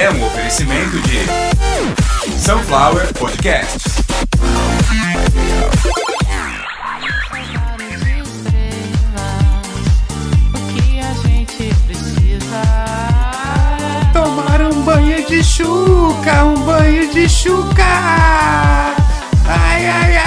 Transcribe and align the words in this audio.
é 0.00 0.10
um 0.10 0.26
oferecimento 0.26 1.00
de 1.00 2.38
Sunflower 2.38 3.12
precisa. 11.84 12.62
Tomar 14.12 14.62
um 14.62 14.82
banho 14.82 15.26
de 15.26 15.42
chuca, 15.42 16.44
um 16.44 16.54
banho 16.64 17.12
de 17.12 17.28
chuca. 17.28 17.84
Ai, 19.46 19.86
ai, 19.86 20.17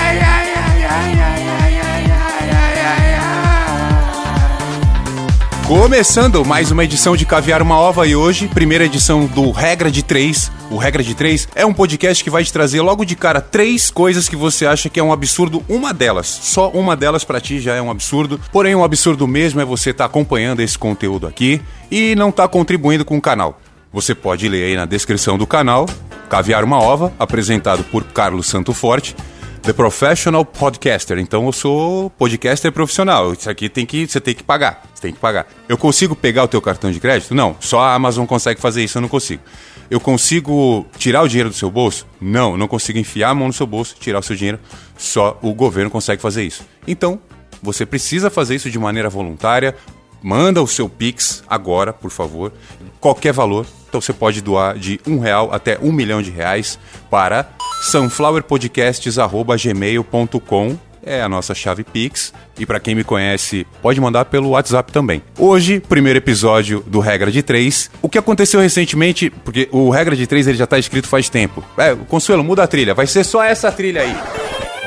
Começando 5.72 6.44
mais 6.44 6.70
uma 6.70 6.84
edição 6.84 7.16
de 7.16 7.26
Caviar 7.26 7.62
uma 7.62 7.80
Ova 7.80 8.06
e 8.06 8.14
hoje, 8.14 8.46
primeira 8.50 8.84
edição 8.84 9.26
do 9.26 9.52
Regra 9.52 9.90
de 9.90 10.04
Três. 10.04 10.52
O 10.70 10.76
Regra 10.76 11.02
de 11.02 11.16
Três 11.16 11.48
é 11.56 11.66
um 11.66 11.74
podcast 11.74 12.22
que 12.22 12.30
vai 12.30 12.44
te 12.44 12.52
trazer 12.52 12.82
logo 12.82 13.06
de 13.06 13.16
cara 13.16 13.40
três 13.40 13.90
coisas 13.90 14.28
que 14.28 14.36
você 14.36 14.66
acha 14.66 14.90
que 14.90 15.00
é 15.00 15.04
um 15.04 15.14
absurdo. 15.14 15.64
Uma 15.70 15.94
delas, 15.94 16.28
só 16.28 16.70
uma 16.72 16.94
delas 16.94 17.24
pra 17.24 17.40
ti 17.40 17.62
já 17.62 17.74
é 17.74 17.82
um 17.82 17.90
absurdo. 17.90 18.38
Porém, 18.52 18.76
um 18.76 18.84
absurdo 18.84 19.26
mesmo 19.26 19.62
é 19.62 19.66
você 19.66 19.92
estar 19.92 20.04
acompanhando 20.04 20.60
esse 20.60 20.78
conteúdo 20.78 21.26
aqui 21.26 21.62
e 21.90 22.16
não 22.16 22.32
estar 22.32 22.50
contribuindo 22.50 23.06
com 23.06 23.16
o 23.16 23.22
canal. 23.22 23.58
Você 23.94 24.14
pode 24.14 24.50
ler 24.50 24.66
aí 24.66 24.76
na 24.76 24.86
descrição 24.86 25.38
do 25.38 25.48
canal 25.48 25.86
Caviar 26.32 26.64
uma 26.66 26.82
Ova, 26.82 27.14
apresentado 27.20 27.84
por 27.86 28.04
Carlos 28.04 28.48
Santo 28.48 28.74
Forte. 28.74 29.16
The 29.64 29.74
Professional 29.74 30.44
Podcaster. 30.44 31.20
Então 31.20 31.46
eu 31.46 31.52
sou 31.52 32.10
podcaster 32.12 32.72
profissional. 32.72 33.34
Isso 33.34 33.50
aqui 33.50 33.70
tem 33.70 33.86
que 33.86 34.08
você 34.08 34.20
tem 34.20 34.34
que 34.34 34.44
pagar. 34.44 34.84
Você 34.94 35.04
tem 35.04 35.14
que 35.14 35.20
pagar. 35.20 35.48
Eu 35.70 35.78
consigo 35.78 36.16
pegar 36.16 36.44
o 36.44 36.48
teu 36.48 36.62
cartão 36.62 36.92
de 36.92 37.00
crédito? 37.00 37.36
Não, 37.36 37.56
só 37.60 37.80
a 37.80 37.94
Amazon 37.94 38.26
consegue 38.26 38.60
fazer 38.60 38.84
isso, 38.84 38.98
eu 38.98 39.02
não 39.02 39.10
consigo. 39.10 39.44
Eu 39.90 40.00
consigo 40.00 40.86
tirar 40.98 41.22
o 41.22 41.28
dinheiro 41.28 41.50
do 41.50 41.56
seu 41.56 41.70
bolso? 41.70 42.08
Não, 42.20 42.58
não 42.58 42.68
consigo 42.68 42.98
enfiar 42.98 43.30
a 43.30 43.36
mão 43.36 43.48
no 43.48 43.54
seu 43.54 43.68
bolso, 43.68 43.96
tirar 44.00 44.20
o 44.20 44.24
seu 44.24 44.36
dinheiro. 44.36 44.60
Só 44.98 45.38
o 45.42 45.54
governo 45.54 45.92
consegue 45.92 46.22
fazer 46.22 46.44
isso. 46.44 46.66
Então, 46.88 47.20
você 47.62 47.86
precisa 47.86 48.30
fazer 48.32 48.56
isso 48.56 48.72
de 48.72 48.80
maneira 48.80 49.10
voluntária. 49.10 49.76
Manda 50.24 50.62
o 50.62 50.68
seu 50.68 50.90
Pix 50.90 51.44
agora, 51.48 51.94
por 51.94 52.10
favor. 52.10 52.52
Qualquer 53.00 53.34
valor. 53.34 53.66
Então 53.92 54.00
você 54.00 54.14
pode 54.14 54.40
doar 54.42 54.78
de 54.78 55.02
um 55.06 55.20
real 55.20 55.50
até 55.52 55.78
um 55.82 55.92
milhão 55.92 56.22
de 56.22 56.32
reais 56.32 56.80
para 57.10 57.50
sunflowerpodcasts.gmail.com 57.82 60.78
é 61.04 61.22
a 61.22 61.28
nossa 61.28 61.54
chave 61.54 61.84
Pix. 61.84 62.34
E 62.58 62.66
para 62.66 62.80
quem 62.80 62.96
me 62.96 63.04
conhece, 63.04 63.68
pode 63.82 64.00
mandar 64.00 64.24
pelo 64.26 64.50
WhatsApp 64.50 64.94
também. 64.94 65.24
Hoje, 65.38 65.80
primeiro 65.80 66.20
episódio 66.20 66.84
do 66.88 67.00
Regra 67.00 67.32
de 67.32 67.42
3. 67.42 67.90
O 68.02 68.08
que 68.08 68.18
aconteceu 68.18 68.62
recentemente, 68.62 69.30
porque 69.30 69.68
o 69.72 69.90
Regra 69.90 70.16
de 70.16 70.26
3 70.28 70.48
ele 70.48 70.58
já 70.58 70.68
tá 70.68 70.80
escrito 70.80 71.10
faz 71.10 71.28
tempo. 71.28 71.62
É, 71.78 71.94
Consuelo, 72.08 72.44
muda 72.44 72.64
a 72.64 72.68
trilha. 72.68 72.94
Vai 72.94 73.08
ser 73.08 73.26
só 73.26 73.44
essa 73.44 73.72
trilha 73.72 74.04
aí. 74.04 74.16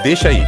Deixa 0.02 0.28
aí. 0.28 0.42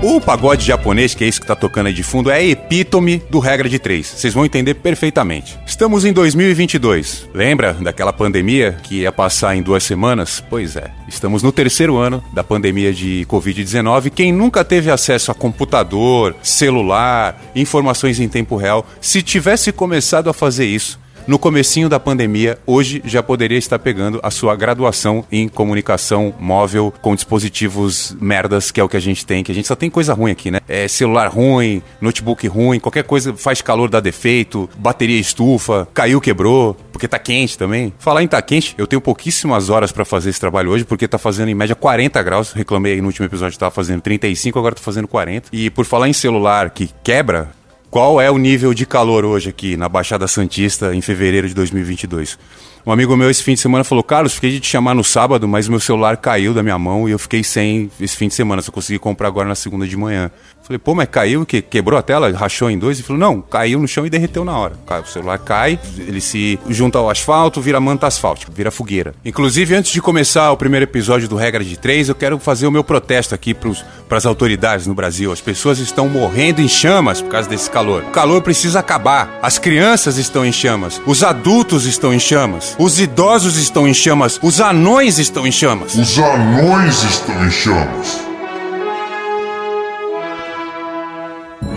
O 0.00 0.20
pagode 0.20 0.64
japonês, 0.64 1.12
que 1.12 1.24
é 1.24 1.26
isso 1.26 1.40
que 1.40 1.46
tá 1.46 1.56
tocando 1.56 1.88
aí 1.88 1.92
de 1.92 2.04
fundo, 2.04 2.30
é 2.30 2.34
a 2.34 2.42
epítome 2.42 3.20
do 3.28 3.40
regra 3.40 3.68
de 3.68 3.80
três. 3.80 4.06
Vocês 4.06 4.32
vão 4.32 4.44
entender 4.44 4.74
perfeitamente. 4.74 5.58
Estamos 5.66 6.04
em 6.04 6.12
2022. 6.12 7.28
Lembra 7.34 7.72
daquela 7.72 8.12
pandemia 8.12 8.76
que 8.84 9.00
ia 9.00 9.10
passar 9.10 9.56
em 9.56 9.62
duas 9.62 9.82
semanas? 9.82 10.42
Pois 10.48 10.76
é. 10.76 10.92
Estamos 11.08 11.42
no 11.42 11.50
terceiro 11.50 11.96
ano 11.96 12.22
da 12.32 12.44
pandemia 12.44 12.92
de 12.92 13.26
Covid-19. 13.28 14.10
Quem 14.10 14.32
nunca 14.32 14.64
teve 14.64 14.88
acesso 14.88 15.32
a 15.32 15.34
computador, 15.34 16.36
celular, 16.44 17.36
informações 17.56 18.20
em 18.20 18.28
tempo 18.28 18.54
real, 18.54 18.86
se 19.00 19.20
tivesse 19.20 19.72
começado 19.72 20.30
a 20.30 20.32
fazer 20.32 20.66
isso, 20.66 21.00
no 21.28 21.38
comecinho 21.38 21.90
da 21.90 22.00
pandemia, 22.00 22.58
hoje 22.66 23.02
já 23.04 23.22
poderia 23.22 23.58
estar 23.58 23.78
pegando 23.78 24.18
a 24.22 24.30
sua 24.30 24.56
graduação 24.56 25.22
em 25.30 25.46
comunicação 25.46 26.34
móvel 26.40 26.92
com 27.02 27.14
dispositivos 27.14 28.16
merdas, 28.18 28.70
que 28.70 28.80
é 28.80 28.82
o 28.82 28.88
que 28.88 28.96
a 28.96 29.00
gente 29.00 29.26
tem, 29.26 29.44
que 29.44 29.52
a 29.52 29.54
gente 29.54 29.68
só 29.68 29.76
tem 29.76 29.90
coisa 29.90 30.14
ruim 30.14 30.32
aqui, 30.32 30.50
né? 30.50 30.60
É 30.66 30.88
celular 30.88 31.28
ruim, 31.28 31.82
notebook 32.00 32.48
ruim, 32.48 32.80
qualquer 32.80 33.04
coisa 33.04 33.34
faz 33.36 33.60
calor, 33.60 33.90
dá 33.90 34.00
defeito, 34.00 34.70
bateria 34.78 35.20
estufa, 35.20 35.86
caiu, 35.92 36.18
quebrou, 36.18 36.74
porque 36.90 37.06
tá 37.06 37.18
quente 37.18 37.58
também. 37.58 37.92
Falar 37.98 38.22
em 38.22 38.28
tá 38.28 38.40
quente, 38.40 38.74
eu 38.78 38.86
tenho 38.86 39.00
pouquíssimas 39.00 39.68
horas 39.68 39.92
pra 39.92 40.06
fazer 40.06 40.30
esse 40.30 40.40
trabalho 40.40 40.70
hoje, 40.70 40.84
porque 40.84 41.06
tá 41.06 41.18
fazendo 41.18 41.50
em 41.50 41.54
média 41.54 41.76
40 41.76 42.22
graus. 42.22 42.52
Reclamei 42.52 42.94
aí 42.94 43.00
no 43.02 43.08
último 43.08 43.26
episódio 43.26 43.52
que 43.52 43.58
tava 43.58 43.70
fazendo 43.70 44.00
35, 44.00 44.58
agora 44.58 44.74
tô 44.74 44.80
fazendo 44.80 45.06
40. 45.06 45.50
E 45.52 45.68
por 45.68 45.84
falar 45.84 46.08
em 46.08 46.14
celular 46.14 46.70
que 46.70 46.88
quebra, 47.04 47.50
qual 47.90 48.20
é 48.20 48.30
o 48.30 48.36
nível 48.36 48.74
de 48.74 48.84
calor 48.84 49.24
hoje 49.24 49.48
aqui 49.48 49.76
na 49.76 49.88
Baixada 49.88 50.28
Santista 50.28 50.94
em 50.94 51.00
fevereiro 51.00 51.48
de 51.48 51.54
2022? 51.54 52.38
Um 52.86 52.92
amigo 52.92 53.16
meu 53.16 53.30
esse 53.30 53.42
fim 53.42 53.54
de 53.54 53.60
semana 53.60 53.82
falou: 53.82 54.04
Carlos, 54.04 54.34
fiquei 54.34 54.50
de 54.50 54.60
te 54.60 54.68
chamar 54.68 54.94
no 54.94 55.02
sábado, 55.02 55.48
mas 55.48 55.68
meu 55.68 55.80
celular 55.80 56.16
caiu 56.16 56.54
da 56.54 56.62
minha 56.62 56.78
mão 56.78 57.08
e 57.08 57.12
eu 57.12 57.18
fiquei 57.18 57.42
sem 57.42 57.90
esse 58.00 58.16
fim 58.16 58.28
de 58.28 58.34
semana. 58.34 58.62
Só 58.62 58.70
consegui 58.70 58.98
comprar 58.98 59.28
agora 59.28 59.48
na 59.48 59.54
segunda 59.54 59.86
de 59.86 59.96
manhã. 59.96 60.30
Falei, 60.68 60.78
pô, 60.78 60.94
mas 60.94 61.08
caiu, 61.10 61.46
que 61.46 61.62
quebrou 61.62 61.98
a 61.98 62.02
tela, 62.02 62.30
rachou 62.30 62.70
em 62.70 62.78
dois? 62.78 62.98
Ele 62.98 63.06
falou, 63.06 63.18
não, 63.18 63.40
caiu 63.40 63.80
no 63.80 63.88
chão 63.88 64.04
e 64.04 64.10
derreteu 64.10 64.44
na 64.44 64.54
hora. 64.54 64.74
O 65.02 65.06
celular 65.06 65.38
cai, 65.38 65.80
ele 65.96 66.20
se 66.20 66.58
junta 66.68 66.98
ao 66.98 67.08
asfalto, 67.08 67.58
vira 67.58 67.80
manta 67.80 68.06
asfáltica, 68.06 68.52
vira 68.54 68.70
fogueira. 68.70 69.14
Inclusive, 69.24 69.74
antes 69.74 69.90
de 69.90 70.02
começar 70.02 70.52
o 70.52 70.58
primeiro 70.58 70.84
episódio 70.84 71.26
do 71.26 71.36
Regra 71.36 71.64
de 71.64 71.78
Três, 71.78 72.10
eu 72.10 72.14
quero 72.14 72.38
fazer 72.38 72.66
o 72.66 72.70
meu 72.70 72.84
protesto 72.84 73.34
aqui 73.34 73.54
para 73.54 74.18
as 74.18 74.26
autoridades 74.26 74.86
no 74.86 74.94
Brasil. 74.94 75.32
As 75.32 75.40
pessoas 75.40 75.78
estão 75.78 76.06
morrendo 76.06 76.60
em 76.60 76.68
chamas 76.68 77.22
por 77.22 77.30
causa 77.30 77.48
desse 77.48 77.70
calor. 77.70 78.02
O 78.02 78.10
calor 78.10 78.42
precisa 78.42 78.80
acabar. 78.80 79.38
As 79.40 79.58
crianças 79.58 80.18
estão 80.18 80.44
em 80.44 80.52
chamas, 80.52 81.00
os 81.06 81.22
adultos 81.22 81.86
estão 81.86 82.12
em 82.12 82.20
chamas, 82.20 82.76
os 82.78 83.00
idosos 83.00 83.56
estão 83.56 83.88
em 83.88 83.94
chamas, 83.94 84.38
os 84.42 84.60
anões 84.60 85.18
estão 85.18 85.46
em 85.46 85.52
chamas. 85.52 85.94
Os 85.94 86.18
anões 86.18 87.04
estão 87.04 87.46
em 87.46 87.50
chamas. 87.50 88.27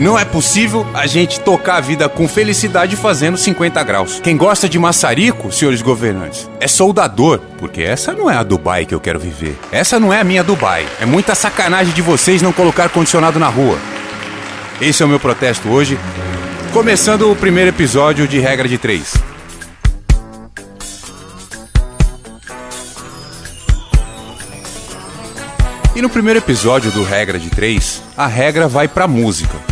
Não 0.01 0.17
é 0.17 0.25
possível 0.25 0.83
a 0.95 1.05
gente 1.05 1.39
tocar 1.41 1.75
a 1.75 1.79
vida 1.79 2.09
com 2.09 2.27
felicidade 2.27 2.95
fazendo 2.95 3.37
50 3.37 3.83
graus. 3.83 4.19
Quem 4.19 4.35
gosta 4.35 4.67
de 4.67 4.79
maçarico, 4.79 5.51
senhores 5.51 5.83
governantes, 5.83 6.49
é 6.59 6.67
soldador, 6.67 7.39
porque 7.59 7.83
essa 7.83 8.11
não 8.11 8.27
é 8.27 8.35
a 8.35 8.41
Dubai 8.41 8.83
que 8.83 8.95
eu 8.95 8.99
quero 8.99 9.19
viver. 9.19 9.55
Essa 9.71 9.99
não 9.99 10.11
é 10.11 10.19
a 10.19 10.23
minha 10.23 10.43
Dubai. 10.43 10.87
É 10.99 11.05
muita 11.05 11.35
sacanagem 11.35 11.93
de 11.93 12.01
vocês 12.01 12.41
não 12.41 12.51
colocar 12.51 12.89
condicionado 12.89 13.37
na 13.37 13.47
rua. 13.47 13.77
Esse 14.81 15.03
é 15.03 15.05
o 15.05 15.09
meu 15.09 15.19
protesto 15.19 15.69
hoje, 15.69 15.99
começando 16.73 17.31
o 17.31 17.35
primeiro 17.35 17.69
episódio 17.69 18.27
de 18.27 18.39
Regra 18.39 18.67
de 18.67 18.79
Três. 18.79 19.13
E 25.95 26.01
no 26.01 26.09
primeiro 26.09 26.39
episódio 26.39 26.89
do 26.89 27.03
Regra 27.03 27.37
de 27.37 27.51
Três, 27.51 28.01
a 28.17 28.25
regra 28.25 28.67
vai 28.67 28.87
pra 28.87 29.07
música. 29.07 29.70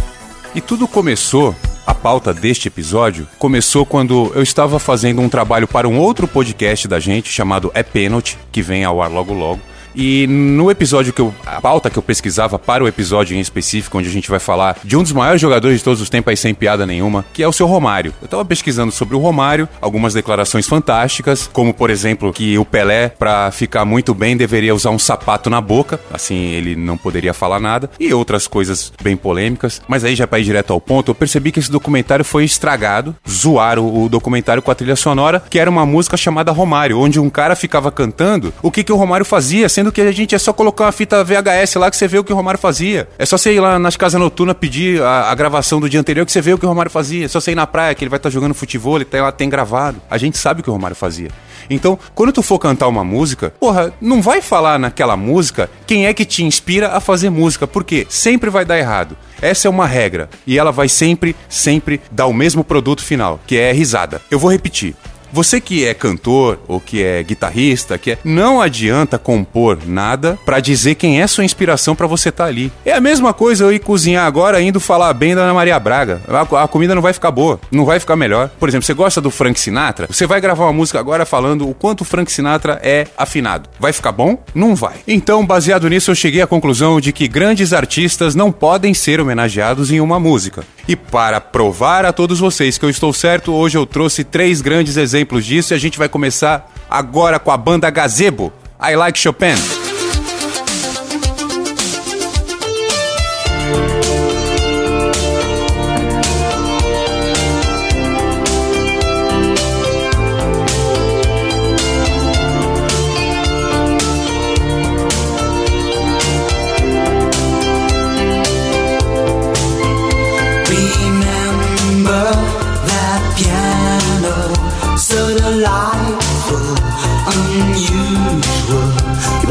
E 0.55 0.61
tudo 0.61 0.87
começou, 0.87 1.55
a 1.85 1.93
pauta 1.93 2.33
deste 2.33 2.67
episódio, 2.67 3.27
começou 3.37 3.85
quando 3.85 4.31
eu 4.33 4.41
estava 4.41 4.79
fazendo 4.79 5.21
um 5.21 5.29
trabalho 5.29 5.67
para 5.67 5.87
um 5.87 5.99
outro 5.99 6.27
podcast 6.27 6.87
da 6.87 6.99
gente 6.99 7.31
chamado 7.31 7.71
É 7.75 7.83
Penalty, 7.83 8.37
que 8.51 8.61
vem 8.61 8.83
ao 8.83 8.99
ar 9.01 9.11
logo 9.11 9.31
logo. 9.31 9.61
E 9.95 10.27
no 10.27 10.69
episódio 10.69 11.13
que 11.13 11.21
eu. 11.21 11.33
A 11.45 11.61
pauta 11.61 11.89
que 11.89 11.97
eu 11.97 12.03
pesquisava 12.03 12.57
para 12.57 12.83
o 12.83 12.87
episódio 12.87 13.35
em 13.35 13.39
específico, 13.39 13.97
onde 13.97 14.07
a 14.07 14.11
gente 14.11 14.29
vai 14.29 14.39
falar 14.39 14.77
de 14.83 14.95
um 14.95 15.03
dos 15.03 15.11
maiores 15.11 15.41
jogadores 15.41 15.79
de 15.79 15.83
todos 15.83 16.01
os 16.01 16.09
tempos 16.09 16.29
aí 16.31 16.37
sem 16.37 16.53
piada 16.53 16.85
nenhuma, 16.85 17.25
que 17.33 17.43
é 17.43 17.47
o 17.47 17.53
seu 17.53 17.67
Romário. 17.67 18.13
Eu 18.21 18.27
tava 18.27 18.45
pesquisando 18.45 18.91
sobre 18.91 19.15
o 19.15 19.19
Romário, 19.19 19.67
algumas 19.81 20.13
declarações 20.13 20.67
fantásticas, 20.67 21.49
como 21.51 21.73
por 21.73 21.89
exemplo, 21.89 22.31
que 22.31 22.57
o 22.57 22.65
Pelé, 22.65 23.09
para 23.09 23.51
ficar 23.51 23.85
muito 23.85 24.13
bem, 24.13 24.37
deveria 24.37 24.73
usar 24.75 24.91
um 24.91 24.99
sapato 24.99 25.49
na 25.49 25.61
boca, 25.61 25.99
assim 26.13 26.35
ele 26.35 26.75
não 26.75 26.97
poderia 26.97 27.33
falar 27.33 27.59
nada, 27.59 27.89
e 27.99 28.13
outras 28.13 28.47
coisas 28.47 28.91
bem 29.01 29.17
polêmicas. 29.17 29.81
Mas 29.87 30.03
aí 30.03 30.15
já 30.15 30.27
para 30.27 30.39
ir 30.39 30.43
direto 30.43 30.73
ao 30.73 30.81
ponto, 30.81 31.11
eu 31.11 31.15
percebi 31.15 31.51
que 31.51 31.59
esse 31.59 31.71
documentário 31.71 32.25
foi 32.25 32.43
estragado, 32.43 33.15
zoaram 33.27 34.03
o 34.03 34.09
documentário 34.09 34.61
com 34.61 34.71
a 34.71 34.75
trilha 34.75 34.95
sonora, 34.95 35.41
que 35.49 35.59
era 35.59 35.69
uma 35.69 35.85
música 35.85 36.17
chamada 36.17 36.51
Romário, 36.51 36.99
onde 36.99 37.19
um 37.19 37.29
cara 37.29 37.55
ficava 37.55 37.91
cantando 37.91 38.53
o 38.61 38.71
que, 38.71 38.83
que 38.83 38.91
o 38.91 38.95
Romário 38.95 39.25
fazia, 39.25 39.67
sendo 39.79 39.93
que 39.93 40.01
a 40.01 40.11
gente 40.11 40.35
é 40.35 40.37
só 40.37 40.51
colocar 40.51 40.85
uma 40.85 40.91
fita 40.91 41.23
VHS 41.23 41.75
lá 41.75 41.89
que 41.89 41.95
você 41.95 42.05
vê 42.05 42.19
o 42.19 42.23
que 42.23 42.33
o 42.33 42.35
Romário 42.35 42.59
fazia. 42.59 43.07
É 43.17 43.25
só 43.25 43.37
você 43.37 43.53
ir 43.53 43.61
lá 43.61 43.79
nas 43.79 43.95
casas 43.95 44.19
noturnas 44.19 44.57
pedir 44.59 45.01
a, 45.01 45.31
a 45.31 45.35
gravação 45.35 45.79
do 45.79 45.89
dia 45.89 46.01
anterior 46.01 46.25
que 46.25 46.33
você 46.33 46.41
vê 46.41 46.53
o 46.53 46.57
que 46.57 46.65
o 46.65 46.69
Romário 46.69 46.91
fazia. 46.91 47.23
É 47.23 47.27
só 47.29 47.39
você 47.39 47.53
ir 47.53 47.55
na 47.55 47.65
praia 47.65 47.95
que 47.95 48.03
ele 48.03 48.09
vai 48.09 48.17
estar 48.17 48.29
jogando 48.29 48.53
futebol, 48.53 48.97
ele 48.97 49.05
tem, 49.05 49.21
lá 49.21 49.31
tem 49.31 49.49
gravado. 49.49 50.01
A 50.09 50.17
gente 50.17 50.37
sabe 50.37 50.59
o 50.59 50.63
que 50.63 50.69
o 50.69 50.73
Romário 50.73 50.97
fazia. 50.97 51.29
Então, 51.69 51.97
quando 52.13 52.33
tu 52.33 52.41
for 52.41 52.59
cantar 52.59 52.89
uma 52.89 53.05
música, 53.05 53.53
porra, 53.57 53.93
não 54.01 54.21
vai 54.21 54.41
falar 54.41 54.77
naquela 54.77 55.15
música 55.15 55.69
quem 55.87 56.07
é 56.07 56.13
que 56.13 56.25
te 56.25 56.43
inspira 56.43 56.89
a 56.89 56.99
fazer 56.99 57.29
música, 57.29 57.65
porque 57.65 58.05
sempre 58.09 58.49
vai 58.49 58.65
dar 58.65 58.77
errado. 58.77 59.15
Essa 59.41 59.69
é 59.69 59.71
uma 59.71 59.87
regra 59.87 60.29
e 60.45 60.59
ela 60.59 60.73
vai 60.73 60.89
sempre, 60.89 61.33
sempre 61.47 62.01
dar 62.11 62.25
o 62.25 62.33
mesmo 62.33 62.65
produto 62.65 63.01
final, 63.01 63.39
que 63.47 63.57
é 63.57 63.71
risada. 63.71 64.21
Eu 64.29 64.39
vou 64.39 64.51
repetir. 64.51 64.93
Você 65.31 65.61
que 65.61 65.85
é 65.85 65.93
cantor 65.93 66.59
ou 66.67 66.79
que 66.79 67.03
é 67.03 67.21
guitarrista, 67.23 67.97
que 67.97 68.11
é, 68.11 68.17
não 68.23 68.61
adianta 68.61 69.17
compor 69.17 69.77
nada 69.85 70.37
pra 70.45 70.59
dizer 70.59 70.95
quem 70.95 71.21
é 71.21 71.27
sua 71.27 71.45
inspiração 71.45 71.95
pra 71.95 72.07
você 72.07 72.29
estar 72.29 72.45
ali. 72.45 72.71
É 72.85 72.93
a 72.93 73.01
mesma 73.01 73.33
coisa 73.33 73.63
eu 73.63 73.71
ir 73.71 73.79
cozinhar 73.79 74.25
agora 74.25 74.61
indo 74.61 74.79
falar 74.79 75.13
bem 75.13 75.35
da 75.35 75.41
Ana 75.41 75.53
Maria 75.53 75.79
Braga. 75.79 76.21
A, 76.27 76.63
a 76.63 76.67
comida 76.67 76.95
não 76.95 77.01
vai 77.01 77.13
ficar 77.13 77.31
boa, 77.31 77.59
não 77.71 77.85
vai 77.85 77.99
ficar 77.99 78.15
melhor. 78.15 78.49
Por 78.59 78.67
exemplo, 78.69 78.85
você 78.85 78.93
gosta 78.93 79.21
do 79.21 79.31
Frank 79.31 79.59
Sinatra? 79.59 80.07
Você 80.09 80.25
vai 80.25 80.41
gravar 80.41 80.65
uma 80.65 80.73
música 80.73 80.99
agora 80.99 81.25
falando 81.25 81.69
o 81.69 81.73
quanto 81.73 82.01
o 82.01 82.05
Frank 82.05 82.31
Sinatra 82.31 82.79
é 82.83 83.07
afinado. 83.17 83.69
Vai 83.79 83.93
ficar 83.93 84.11
bom? 84.11 84.37
Não 84.53 84.75
vai. 84.75 84.95
Então, 85.07 85.45
baseado 85.45 85.89
nisso, 85.89 86.11
eu 86.11 86.15
cheguei 86.15 86.41
à 86.41 86.47
conclusão 86.47 86.99
de 86.99 87.11
que 87.11 87.27
grandes 87.27 87.73
artistas 87.73 88.35
não 88.35 88.51
podem 88.51 88.93
ser 88.93 89.19
homenageados 89.19 89.91
em 89.91 89.99
uma 89.99 90.19
música. 90.19 90.63
E 90.89 90.95
para 90.95 91.39
provar 91.39 92.03
a 92.03 92.11
todos 92.11 92.39
vocês 92.39 92.79
que 92.79 92.83
eu 92.83 92.89
estou 92.89 93.13
certo, 93.13 93.53
hoje 93.53 93.77
eu 93.77 93.85
trouxe 93.85 94.23
três 94.23 94.59
grandes 94.59 94.97
exemplos 94.97 95.45
disso 95.45 95.71
e 95.71 95.75
a 95.75 95.77
gente 95.77 95.99
vai 95.99 96.09
começar 96.09 96.67
agora 96.89 97.37
com 97.37 97.51
a 97.51 97.57
banda 97.57 97.87
Gazebo. 97.91 98.51
I 98.81 98.95
Like 98.95 99.19
Chopin. 99.19 99.78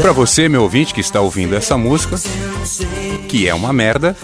Para 0.01 0.13
você, 0.13 0.47
meu 0.47 0.61
ouvinte, 0.61 0.93
que 0.93 1.01
está 1.01 1.19
ouvindo 1.19 1.55
essa 1.55 1.77
música, 1.77 2.15
que 3.27 3.49
é 3.49 3.53
uma 3.53 3.73
merda, 3.73 4.15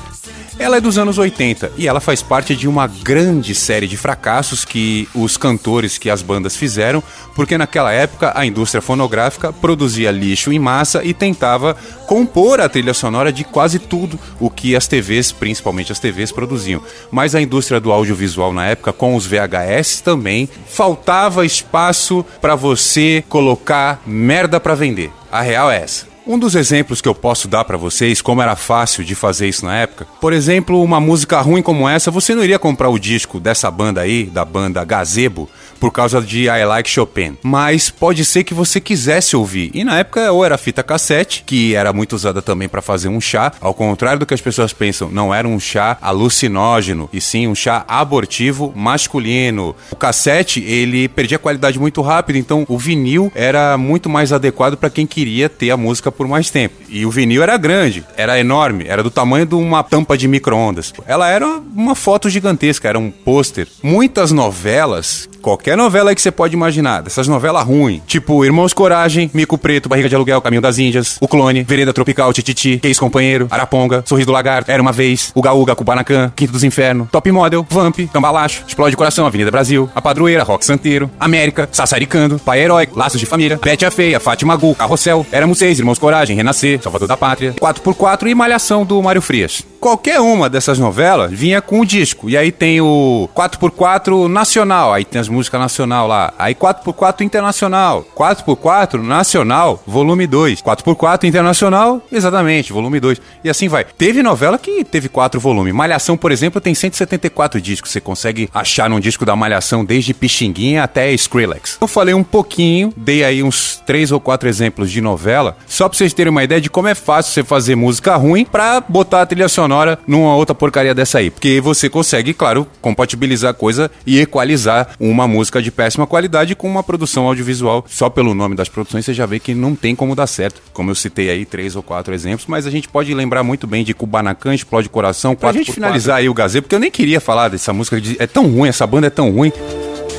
ela 0.57 0.77
é 0.77 0.81
dos 0.81 0.98
anos 0.98 1.18
80 1.18 1.74
e 1.77 1.86
ela 1.86 2.00
faz 2.00 2.22
parte 2.22 2.56
de 2.56 2.66
uma 2.66 2.88
grande 2.88 3.54
série 3.54 3.86
de 3.86 3.98
fracassos 3.98 4.63
que 4.63 5.07
os 5.13 5.36
cantores, 5.36 5.98
que 5.98 6.10
as 6.10 6.22
bandas 6.22 6.56
fizeram, 6.56 7.04
porque 7.36 7.57
naquela 7.57 7.92
época 7.92 8.31
a 8.33 8.45
indústria 8.45 8.81
fonográfica 8.81 9.51
produzia 9.51 10.12
lixo 10.12 10.54
em 10.54 10.60
massa 10.60 11.04
e 11.04 11.13
tentava 11.13 11.75
compor 12.07 12.62
a 12.62 12.69
trilha 12.69 12.94
sonora 12.94 13.33
de 13.33 13.44
quase 13.44 13.77
tudo 13.77 14.18
o 14.39 14.50
que 14.50 14.77
as 14.77 14.88
TVs, 14.88 15.33
principalmente 15.33 15.92
as 15.92 16.00
TVs, 16.00 16.31
produziam. 16.31 16.81
Mas 17.12 17.36
a 17.36 17.42
indústria 17.42 17.81
do 17.81 17.92
audiovisual 17.92 18.54
na 18.54 18.66
época, 18.66 18.94
com 18.94 19.13
os 19.13 19.25
VHS 19.25 20.00
também, 20.00 20.48
faltava 20.68 21.45
espaço 21.45 22.25
para 22.39 22.56
você 22.56 23.25
colocar 23.27 24.01
merda 24.06 24.57
para 24.57 24.74
vender. 24.74 25.12
A 25.36 25.42
real 25.42 25.70
é 25.70 25.82
essa. 25.82 26.08
Um 26.26 26.40
dos 26.40 26.56
exemplos 26.56 27.02
que 27.02 27.10
eu 27.10 27.14
posso 27.14 27.50
dar 27.50 27.66
pra 27.66 27.76
vocês, 27.76 28.22
como 28.22 28.42
era 28.42 28.56
fácil 28.56 29.04
de 29.04 29.14
fazer 29.14 29.50
isso 29.50 29.66
na 29.66 29.76
época, 29.76 30.08
por 30.22 30.32
exemplo, 30.32 30.82
uma 30.82 30.98
música 30.98 31.42
ruim 31.42 31.62
como 31.62 31.90
essa, 31.90 32.10
você 32.10 32.34
não 32.34 32.42
iria 32.42 32.58
comprar 32.58 32.88
o 32.88 32.98
disco 32.98 33.38
dessa 33.38 33.70
banda 33.70 34.00
aí, 34.00 34.24
da 34.24 34.46
banda 34.46 34.82
Gazebo, 34.86 35.50
por 35.80 35.92
causa 35.92 36.22
de 36.22 36.45
I 36.45 36.66
Like 36.66 36.89
Chopin. 36.89 37.38
Mas 37.44 37.89
pode 37.89 38.24
ser 38.25 38.44
que 38.44 38.54
você 38.54 38.80
quisesse 38.80 39.36
ouvir. 39.36 39.72
E 39.74 39.83
na 39.83 40.00
época 40.00 40.31
ou 40.31 40.45
era 40.45 40.57
fita 40.57 40.83
cassete, 40.83 41.44
que 41.45 41.75
era 41.75 41.94
muito 41.94 42.13
usada 42.13 42.42
também 42.42 42.68
pra 42.68 42.81
fazer 42.81 43.10
um 43.10 43.22
chá, 43.22 43.51
ao 43.60 43.74
contrário 43.74 44.19
do 44.19 44.25
que 44.25 44.33
as 44.33 44.42
pessoas 44.42 44.74
pensam, 44.74 45.10
não 45.10 45.33
era 45.33 45.48
um 45.48 45.60
chá 45.60 45.98
alucinógeno, 46.01 47.10
e 47.12 47.19
sim 47.19 47.48
um 47.48 47.56
chá 47.56 47.83
abortivo 47.88 48.74
masculino. 48.75 49.75
O 49.92 49.95
cassete, 49.95 50.63
ele 50.63 51.07
perdia 51.07 51.39
qualidade 51.39 51.80
muito 51.80 52.01
rápido, 52.01 52.38
então 52.38 52.66
o 52.68 52.77
vinil 52.77 53.31
era 53.36 53.77
muito 53.77 54.10
mais 54.10 54.31
adequado 54.31 54.77
pra 54.77 54.89
quem 54.89 55.06
queria 55.06 55.50
ter 55.50 55.72
a 55.72 55.77
música 55.77 56.12
por 56.12 56.27
mais 56.27 56.50
tempo. 56.50 56.75
E 56.89 57.06
o 57.06 57.12
vinil 57.12 57.44
era 57.44 57.57
grande, 57.57 58.04
era 58.18 58.39
enorme, 58.39 58.86
era 58.88 59.04
do 59.04 59.12
tamanho 59.12 59.45
de 59.45 59.56
uma 59.56 59.83
tampa 59.83 60.18
de 60.18 60.27
micro-ondas. 60.27 60.94
Ela 61.06 61.30
era 61.30 61.48
uma 61.75 61.95
foto 61.95 62.30
gigantesca, 62.30 62.88
era 62.88 63.00
um 63.00 63.12
pôster. 63.12 63.68
Muitas 63.81 64.31
novelas, 64.31 65.30
qualquer 65.46 65.78
novela 65.78 66.16
que 66.16 66.20
você 66.20 66.32
pode 66.32 66.56
imaginar, 66.56 67.04
dessas 67.04 67.28
novelas 67.28 67.64
ruins, 67.64 68.02
tipo 68.08 68.44
Irmãos 68.44 68.74
Coragem, 68.74 69.30
Mico 69.32 69.60
Preto, 69.60 69.88
Barriga 69.88 70.10
de 70.10 70.16
Aluguel, 70.16 70.42
Caminho 70.42 70.60
das 70.60 70.80
Índias, 70.80 71.18
O 71.22 71.28
Clone, 71.28 71.62
Vereda 71.62 71.94
Tropical, 71.94 72.34
Tititi, 72.34 72.80
Que 72.80 72.96
Companheiro, 72.96 73.48
Araponga, 73.52 74.04
Sorriso 74.08 74.26
do 74.26 74.32
Lagarto, 74.32 74.72
Era 74.72 74.82
Uma 74.82 74.92
Vez, 74.92 75.32
Uga 75.36 75.54
Uga, 75.54 75.76
Kubanacan, 75.76 76.34
Quinto 76.36 76.52
dos 76.52 76.64
Infernos, 76.64 77.10
Top 77.12 77.32
Model, 77.32 77.64
Vamp, 77.70 78.00
Cambalacho, 78.12 78.64
Explode 78.68 78.98
Coração, 78.98 79.28
Avenida 79.28 79.52
Brasil, 79.52 79.88
A 79.94 80.02
Padroeira, 80.02 80.42
Rock 80.42 80.66
Santeiro, 80.66 81.12
América, 81.20 81.70
Sassaricando, 81.72 82.40
Pai 82.40 82.62
Herói, 82.62 82.90
Laços 82.96 83.20
de 83.20 83.28
Família, 83.28 83.60
Bete 83.64 83.86
a 83.86 83.92
Feia, 83.92 84.20
Fátima 84.20 84.56
Gu, 84.56 84.74
Carrossel, 84.74 85.28
Éramos 85.32 85.60
Seis, 85.60 85.78
Irmãos 85.78 86.00
Coragem, 86.00 86.36
Renascer, 86.36 86.82
Salvador 86.82 87.08
da 87.08 87.16
Pátria, 87.16 87.54
4x4 87.54 88.32
e 88.32 88.34
Malhação 88.34 88.84
do 88.84 89.00
Mário 89.00 89.22
Frias. 89.22 89.64
Qualquer 89.86 90.20
uma 90.20 90.50
dessas 90.50 90.80
novelas 90.80 91.32
vinha 91.32 91.62
com 91.62 91.80
o 91.80 91.86
disco. 91.86 92.28
E 92.28 92.36
aí 92.36 92.52
tem 92.52 92.82
o 92.82 93.30
4x4 93.36 94.28
nacional, 94.28 94.92
aí 94.92 95.06
tem 95.06 95.22
as 95.22 95.30
músicas 95.30 95.62
nacional 95.62 96.08
lá. 96.08 96.34
Aí 96.40 96.56
4x4 96.56 97.22
internacional, 97.22 98.04
4x4 98.16 99.00
nacional, 99.04 99.84
volume 99.86 100.26
2. 100.26 100.64
4x4 100.64 101.26
internacional, 101.26 102.02
exatamente, 102.12 102.74
volume 102.74 103.00
2. 103.00 103.22
E 103.44 103.50
assim 103.50 103.68
vai. 103.68 103.84
Teve 103.84 104.24
novela 104.24 104.58
que 104.58 104.84
teve 104.84 105.08
quatro 105.08 105.40
volumes. 105.40 105.72
Malhação, 105.72 106.18
por 106.18 106.32
exemplo, 106.32 106.60
tem 106.60 106.74
174 106.74 107.62
discos. 107.62 107.92
Você 107.92 108.02
consegue 108.02 108.50
achar 108.52 108.90
num 108.90 109.00
disco 109.00 109.24
da 109.24 109.36
Malhação 109.36 109.86
desde 109.86 110.16
Pixinguinha 110.16 110.82
até 110.82 111.14
Skrillex. 111.14 111.78
Eu 111.80 111.88
falei 111.88 112.16
um 112.16 112.24
pouquinho, 112.24 112.92
dei 112.98 113.24
aí 113.24 113.44
uns 113.44 113.80
três 113.86 114.12
ou 114.12 114.20
quatro 114.20 114.50
exemplos 114.50 114.90
de 114.90 115.00
novela, 115.00 115.56
só 115.68 115.88
pra 115.88 115.96
vocês 115.96 116.12
terem 116.12 116.32
uma 116.32 116.44
ideia 116.44 116.60
de 116.60 116.72
como 116.72 116.88
é 116.88 116.96
fácil 116.96 117.32
você 117.32 117.44
fazer 117.44 117.76
música 117.76 118.16
ruim 118.16 118.46
pra 118.46 118.82
botar 118.82 119.22
a 119.22 119.26
trilha 119.28 119.48
sonora 119.48 119.75
numa 120.07 120.36
outra 120.36 120.54
porcaria 120.56 120.94
dessa 120.94 121.18
aí. 121.19 121.30
Porque 121.30 121.60
você 121.62 121.89
consegue, 121.89 122.33
claro, 122.33 122.68
compatibilizar 122.81 123.51
a 123.51 123.54
coisa 123.54 123.89
e 124.06 124.19
equalizar 124.19 124.89
uma 125.00 125.27
música 125.27 125.62
de 125.62 125.72
péssima 125.72 126.06
qualidade 126.07 126.56
com 126.56 126.68
uma 126.69 126.83
produção 126.83 127.27
audiovisual. 127.27 127.86
Só 127.88 128.10
pelo 128.10 128.33
nome 128.33 128.56
das 128.56 128.69
produções 128.69 129.06
você 129.06 129.13
já 129.13 129.25
vê 129.25 129.39
que 129.39 129.54
não 129.54 129.75
tem 129.75 129.95
como 129.95 130.16
dar 130.16 130.27
certo. 130.27 130.62
Como 130.74 130.89
eu 130.92 130.95
citei 130.95 131.30
aí 131.30 131.45
três 131.45 131.75
ou 131.75 131.83
quatro 131.83 132.13
exemplos, 132.13 132.45
mas 132.48 132.66
a 132.68 132.72
gente 132.72 132.88
pode 132.88 133.13
lembrar 133.13 133.44
muito 133.44 133.66
bem 133.68 133.83
de 133.83 133.94
Kubanacan, 133.94 134.54
Explode 134.54 134.89
Coração, 134.89 135.36
pra 135.36 135.50
gente 135.51 135.72
finalizar 135.74 136.18
aí 136.18 136.30
o 136.30 136.33
Gazê, 136.33 136.62
porque 136.62 136.75
eu 136.75 136.80
nem 136.80 136.92
queria 136.92 137.19
falar 137.19 137.50
dessa 137.50 137.74
música, 137.74 138.00
de- 138.00 138.16
é 138.19 138.27
tão 138.27 138.48
ruim, 138.48 138.69
essa 138.69 138.86
banda 138.86 139.07
é 139.07 139.10
tão 139.10 139.31
ruim. 139.31 139.51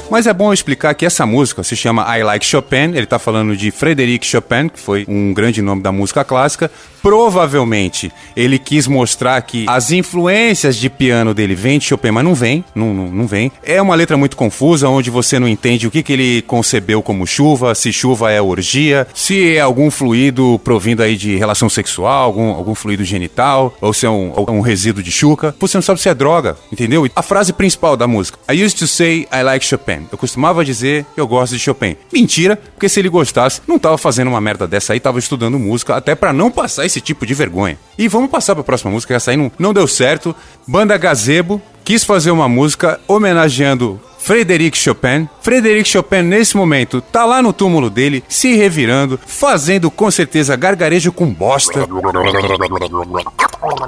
Mas 0.08 0.26
é 0.26 0.32
bom 0.32 0.52
explicar 0.52 0.94
que 0.94 1.04
essa 1.04 1.26
música 1.26 1.62
se 1.64 1.74
chama 1.74 2.16
I 2.16 2.22
Like 2.22 2.46
Chopin, 2.46 2.94
ele 2.94 3.06
tá 3.06 3.18
falando 3.18 3.56
de 3.56 3.70
Frédéric 3.70 4.24
Chopin, 4.24 4.68
que 4.68 4.78
foi 4.78 5.04
um 5.08 5.34
grande 5.34 5.60
nome 5.60 5.82
da 5.82 5.90
música 5.90 6.24
clássica. 6.24 6.70
Provavelmente 7.02 8.10
ele 8.34 8.58
quis 8.58 8.86
mostrar 8.88 9.40
que 9.42 9.64
as 9.68 9.90
influências 9.92 10.76
de 10.76 10.90
piano 10.90 11.32
dele 11.34 11.54
vêm 11.54 11.78
de 11.78 11.84
Chopin, 11.84 12.10
mas 12.10 12.24
não 12.24 12.34
vem, 12.34 12.64
não, 12.74 12.92
não, 12.92 13.06
não 13.08 13.26
vem. 13.26 13.52
É 13.62 13.80
uma 13.80 13.94
letra 13.94 14.16
muito 14.16 14.36
confusa, 14.36 14.88
onde 14.88 15.10
você 15.10 15.38
não 15.38 15.46
entende 15.46 15.86
o 15.86 15.90
que, 15.90 16.02
que 16.02 16.12
ele 16.12 16.42
concebeu 16.42 17.02
como 17.02 17.26
chuva, 17.26 17.74
se 17.74 17.92
chuva 17.92 18.32
é 18.32 18.40
orgia, 18.42 19.06
se 19.14 19.56
é 19.56 19.60
algum 19.60 19.90
fluido 19.90 20.60
provindo 20.64 21.02
aí 21.02 21.16
de 21.16 21.36
relação 21.36 21.68
sexual, 21.68 22.24
algum, 22.24 22.50
algum 22.50 22.74
fluido 22.74 23.04
genital, 23.04 23.76
ou 23.80 23.92
se 23.92 24.06
é 24.06 24.10
um, 24.10 24.32
um 24.48 24.60
resíduo 24.60 25.02
de 25.02 25.12
chuca. 25.12 25.54
Você 25.60 25.76
não 25.76 25.82
sabe 25.82 26.00
se 26.00 26.08
é 26.08 26.14
droga, 26.14 26.56
entendeu? 26.72 27.08
A 27.14 27.22
frase 27.22 27.52
principal 27.52 27.96
da 27.96 28.06
música, 28.08 28.38
I 28.50 28.64
used 28.64 28.78
to 28.78 28.86
say 28.86 29.28
I 29.32 29.42
like 29.42 29.64
Chopin. 29.64 29.95
Eu 30.10 30.18
costumava 30.18 30.64
dizer 30.64 31.06
eu 31.16 31.26
gosto 31.26 31.52
de 31.52 31.58
Chopin. 31.58 31.96
Mentira, 32.12 32.56
porque 32.56 32.88
se 32.88 33.00
ele 33.00 33.08
gostasse, 33.08 33.60
não 33.66 33.78
tava 33.78 33.98
fazendo 33.98 34.28
uma 34.28 34.40
merda 34.40 34.66
dessa 34.66 34.92
aí, 34.92 35.00
tava 35.00 35.18
estudando 35.18 35.58
música, 35.58 35.96
até 35.96 36.14
pra 36.14 36.32
não 36.32 36.50
passar 36.50 36.86
esse 36.86 37.00
tipo 37.00 37.26
de 37.26 37.34
vergonha. 37.34 37.78
E 37.98 38.08
vamos 38.08 38.30
passar 38.30 38.54
pra 38.54 38.64
próxima 38.64 38.90
música, 38.90 39.14
essa 39.14 39.30
aí 39.30 39.36
não, 39.36 39.50
não 39.58 39.72
deu 39.72 39.86
certo. 39.86 40.34
Banda 40.66 40.96
Gazebo 40.96 41.60
quis 41.84 42.04
fazer 42.04 42.30
uma 42.30 42.48
música 42.48 43.00
homenageando 43.06 44.00
Frederic 44.26 44.76
Chopin. 44.76 45.28
Frederic 45.40 45.88
Chopin, 45.88 46.22
nesse 46.22 46.56
momento, 46.56 47.00
tá 47.00 47.24
lá 47.24 47.40
no 47.40 47.52
túmulo 47.52 47.88
dele, 47.88 48.24
se 48.28 48.56
revirando, 48.56 49.20
fazendo 49.24 49.88
com 49.88 50.10
certeza 50.10 50.56
gargarejo 50.56 51.12
com 51.12 51.32
bosta. 51.32 51.86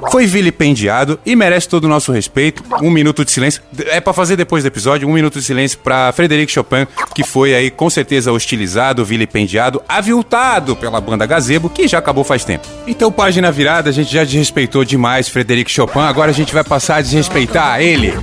Foi 0.09 0.25
vilipendiado 0.25 1.19
e 1.25 1.35
merece 1.35 1.67
todo 1.67 1.83
o 1.83 1.87
nosso 1.89 2.13
respeito. 2.13 2.63
Um 2.81 2.89
minuto 2.89 3.25
de 3.25 3.31
silêncio. 3.31 3.61
É 3.87 3.99
pra 3.99 4.13
fazer 4.13 4.37
depois 4.37 4.63
do 4.63 4.67
episódio, 4.67 5.09
um 5.09 5.13
minuto 5.13 5.39
de 5.39 5.45
silêncio 5.45 5.77
pra 5.79 6.09
Frederic 6.13 6.49
Chopin, 6.49 6.87
que 7.13 7.23
foi 7.25 7.53
aí 7.53 7.69
com 7.69 7.89
certeza 7.89 8.31
hostilizado, 8.31 9.03
vilipendiado, 9.03 9.81
aviltado 9.89 10.73
pela 10.73 11.01
banda 11.01 11.25
Gazebo, 11.25 11.69
que 11.69 11.85
já 11.85 11.97
acabou 11.97 12.23
faz 12.23 12.45
tempo. 12.45 12.65
Então, 12.87 13.11
página 13.11 13.51
virada, 13.51 13.89
a 13.89 13.93
gente 13.93 14.13
já 14.13 14.23
desrespeitou 14.23 14.85
demais 14.85 15.27
Frederic 15.27 15.69
Chopin, 15.69 15.99
agora 15.99 16.31
a 16.31 16.33
gente 16.33 16.53
vai 16.53 16.63
passar 16.63 16.95
a 16.95 17.01
desrespeitar 17.01 17.81
ele. 17.81 18.13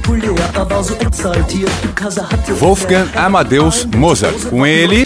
Wolfgang 2.59 3.09
Amadeus 3.15 3.85
Mozart. 3.85 4.47
Com 4.49 4.67
ele, 4.67 5.05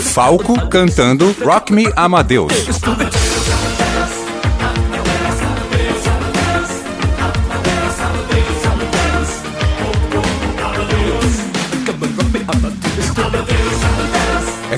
Falco 0.00 0.68
cantando 0.68 1.34
Rock 1.44 1.72
Me 1.72 1.92
Amadeus. 1.96 2.52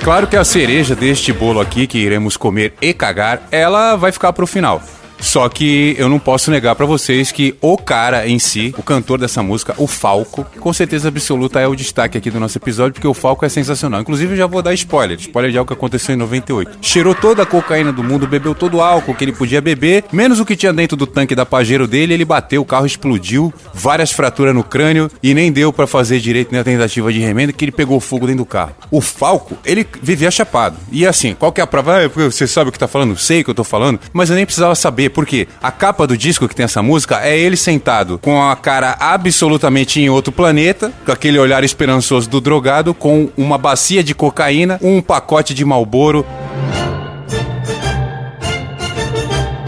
claro 0.04 0.26
que 0.26 0.37
a 0.37 0.44
cereja 0.44 0.94
deste 0.94 1.33
bolo 1.33 1.61
aqui, 1.61 1.87
que 1.87 1.97
iremos 1.97 2.37
comer 2.37 2.75
e 2.78 2.92
cagar, 2.92 3.49
ela 3.50 3.97
vai 3.97 4.12
ficar 4.12 4.35
pro 4.35 4.47
final. 4.47 4.83
Só 5.25 5.49
que 5.49 5.97
eu 5.99 6.09
não 6.09 6.19
posso 6.19 6.50
negar 6.50 6.76
pra 6.76 6.85
vocês 6.85 7.33
que 7.33 7.57
o 7.61 7.78
cara 7.78 8.28
em 8.28 8.38
si, 8.38 8.75
o 8.76 8.83
cantor 8.83 9.19
dessa 9.19 9.43
música, 9.43 9.75
o 9.78 9.87
Falco, 9.87 10.47
com 10.61 10.73
certeza 10.73 11.09
absoluta 11.09 11.59
é 11.59 11.66
o 11.66 11.75
destaque 11.75 12.19
aqui 12.19 12.31
do 12.31 12.38
nosso 12.38 12.59
episódio, 12.59 12.93
porque 12.93 13.09
o 13.09 13.14
Falco 13.14 13.45
é 13.45 13.49
sensacional. 13.49 14.02
Inclusive, 14.02 14.35
eu 14.35 14.37
já 14.37 14.47
vou 14.47 14.61
dar 14.61 14.75
spoiler. 14.75 15.19
Spoiler 15.19 15.50
de 15.50 15.57
algo 15.57 15.66
que 15.66 15.73
aconteceu 15.73 16.14
em 16.14 16.19
98. 16.19 16.78
Cheirou 16.83 17.14
toda 17.14 17.43
a 17.43 17.47
cocaína 17.47 17.90
do 17.90 18.04
mundo, 18.04 18.26
bebeu 18.26 18.54
todo 18.54 18.76
o 18.76 18.83
álcool 18.83 19.14
que 19.14 19.25
ele 19.25 19.33
podia 19.33 19.62
beber, 19.62 20.04
menos 20.12 20.40
o 20.40 20.45
que 20.45 20.54
tinha 20.54 20.73
dentro 20.73 20.97
do 20.97 21.07
tanque 21.07 21.35
da 21.35 21.47
Pajero 21.47 21.88
dele, 21.88 22.12
ele 22.12 22.25
bateu, 22.25 22.61
o 22.61 22.64
carro 22.66 22.85
explodiu, 22.85 23.52
várias 23.73 24.12
fraturas 24.12 24.54
no 24.54 24.62
crânio 24.62 25.11
e 25.23 25.33
nem 25.33 25.50
deu 25.50 25.73
pra 25.73 25.87
fazer 25.87 26.21
direito 26.21 26.52
na 26.54 26.62
tentativa 26.62 27.11
de 27.11 27.19
remenda, 27.19 27.52
que 27.52 27.64
ele 27.64 27.73
pegou 27.73 27.99
fogo 27.99 28.26
dentro 28.26 28.45
do 28.45 28.47
carro. 28.47 28.75
O 28.90 29.00
Falco, 29.00 29.57
ele 29.64 29.87
vivia 30.02 30.31
chapado. 30.31 30.76
E 30.93 31.07
assim, 31.07 31.35
qual 31.35 31.50
que 31.50 31.62
é 31.62 31.64
a 31.64 31.66
prova? 31.66 32.04
Ah, 32.04 32.09
você 32.09 32.47
sabe 32.47 32.69
o 32.69 32.73
que 32.73 32.78
tá 32.78 32.87
falando? 32.87 33.16
Sei 33.16 33.40
o 33.40 33.45
que 33.45 33.50
eu 33.50 33.54
tô 33.54 33.64
falando, 33.64 33.99
mas 34.12 34.28
eu 34.28 34.37
nem 34.37 34.45
precisava 34.45 34.75
saber, 34.75 35.13
porque 35.14 35.49
a 35.62 35.71
capa 35.71 36.06
do 36.06 36.18
disco 36.18 36.49
que 36.49 36.54
tem 36.54 36.64
essa 36.64 36.83
música 36.83 37.21
é 37.25 37.38
ele 37.38 37.56
sentado 37.56 38.18
com 38.18 38.42
a 38.42 38.54
cara 38.56 38.97
absolutamente 38.99 40.00
em 40.00 40.11
outro 40.11 40.33
planeta, 40.33 40.92
com 41.06 41.12
aquele 41.12 41.38
olhar 41.38 41.64
esperançoso 41.64 42.28
do 42.28 42.40
drogado, 42.40 42.92
com 42.92 43.30
uma 43.37 43.56
bacia 43.56 44.02
de 44.02 44.14
cocaína, 44.14 44.78
um 44.83 45.00
pacote 45.00 45.54
de 45.54 45.64
malboro. 45.64 46.26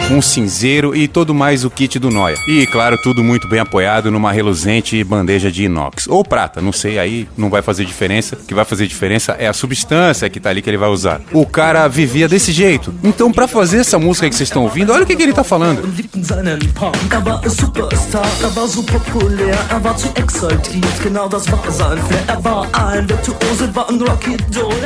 Um 0.08 0.22
cinzeiro 0.22 0.94
e 0.94 1.08
todo 1.08 1.34
mais 1.34 1.64
o 1.64 1.70
kit 1.70 1.98
do 1.98 2.12
Noia. 2.12 2.36
E, 2.46 2.64
claro, 2.68 2.96
tudo 2.96 3.24
muito 3.24 3.48
bem 3.48 3.58
apoiado 3.58 4.08
numa 4.08 4.30
reluzente 4.30 5.02
bandeja 5.02 5.50
de 5.50 5.64
inox. 5.64 6.06
Ou 6.06 6.24
prata, 6.24 6.62
não 6.62 6.70
sei, 6.70 6.96
aí 6.96 7.28
não 7.36 7.50
vai 7.50 7.60
fazer 7.60 7.84
diferença. 7.84 8.36
O 8.36 8.46
que 8.46 8.54
vai 8.54 8.64
fazer 8.64 8.86
diferença 8.86 9.32
é 9.32 9.48
a 9.48 9.52
substância 9.52 10.30
que 10.30 10.38
tá 10.38 10.50
ali 10.50 10.62
que 10.62 10.70
ele 10.70 10.76
vai 10.76 10.88
usar. 10.88 11.20
O 11.32 11.44
cara 11.44 11.88
vivia 11.88 12.28
desse 12.28 12.52
jeito. 12.52 12.94
Então, 13.02 13.32
pra 13.32 13.48
fazer 13.48 13.78
essa 13.78 13.98
música 13.98 14.28
que 14.28 14.36
vocês 14.36 14.48
estão 14.48 14.62
ouvindo, 14.62 14.92
olha 14.92 15.02
o 15.02 15.06
que, 15.06 15.16
que 15.16 15.22
ele 15.24 15.32
tá 15.32 15.42
falando. 15.42 15.82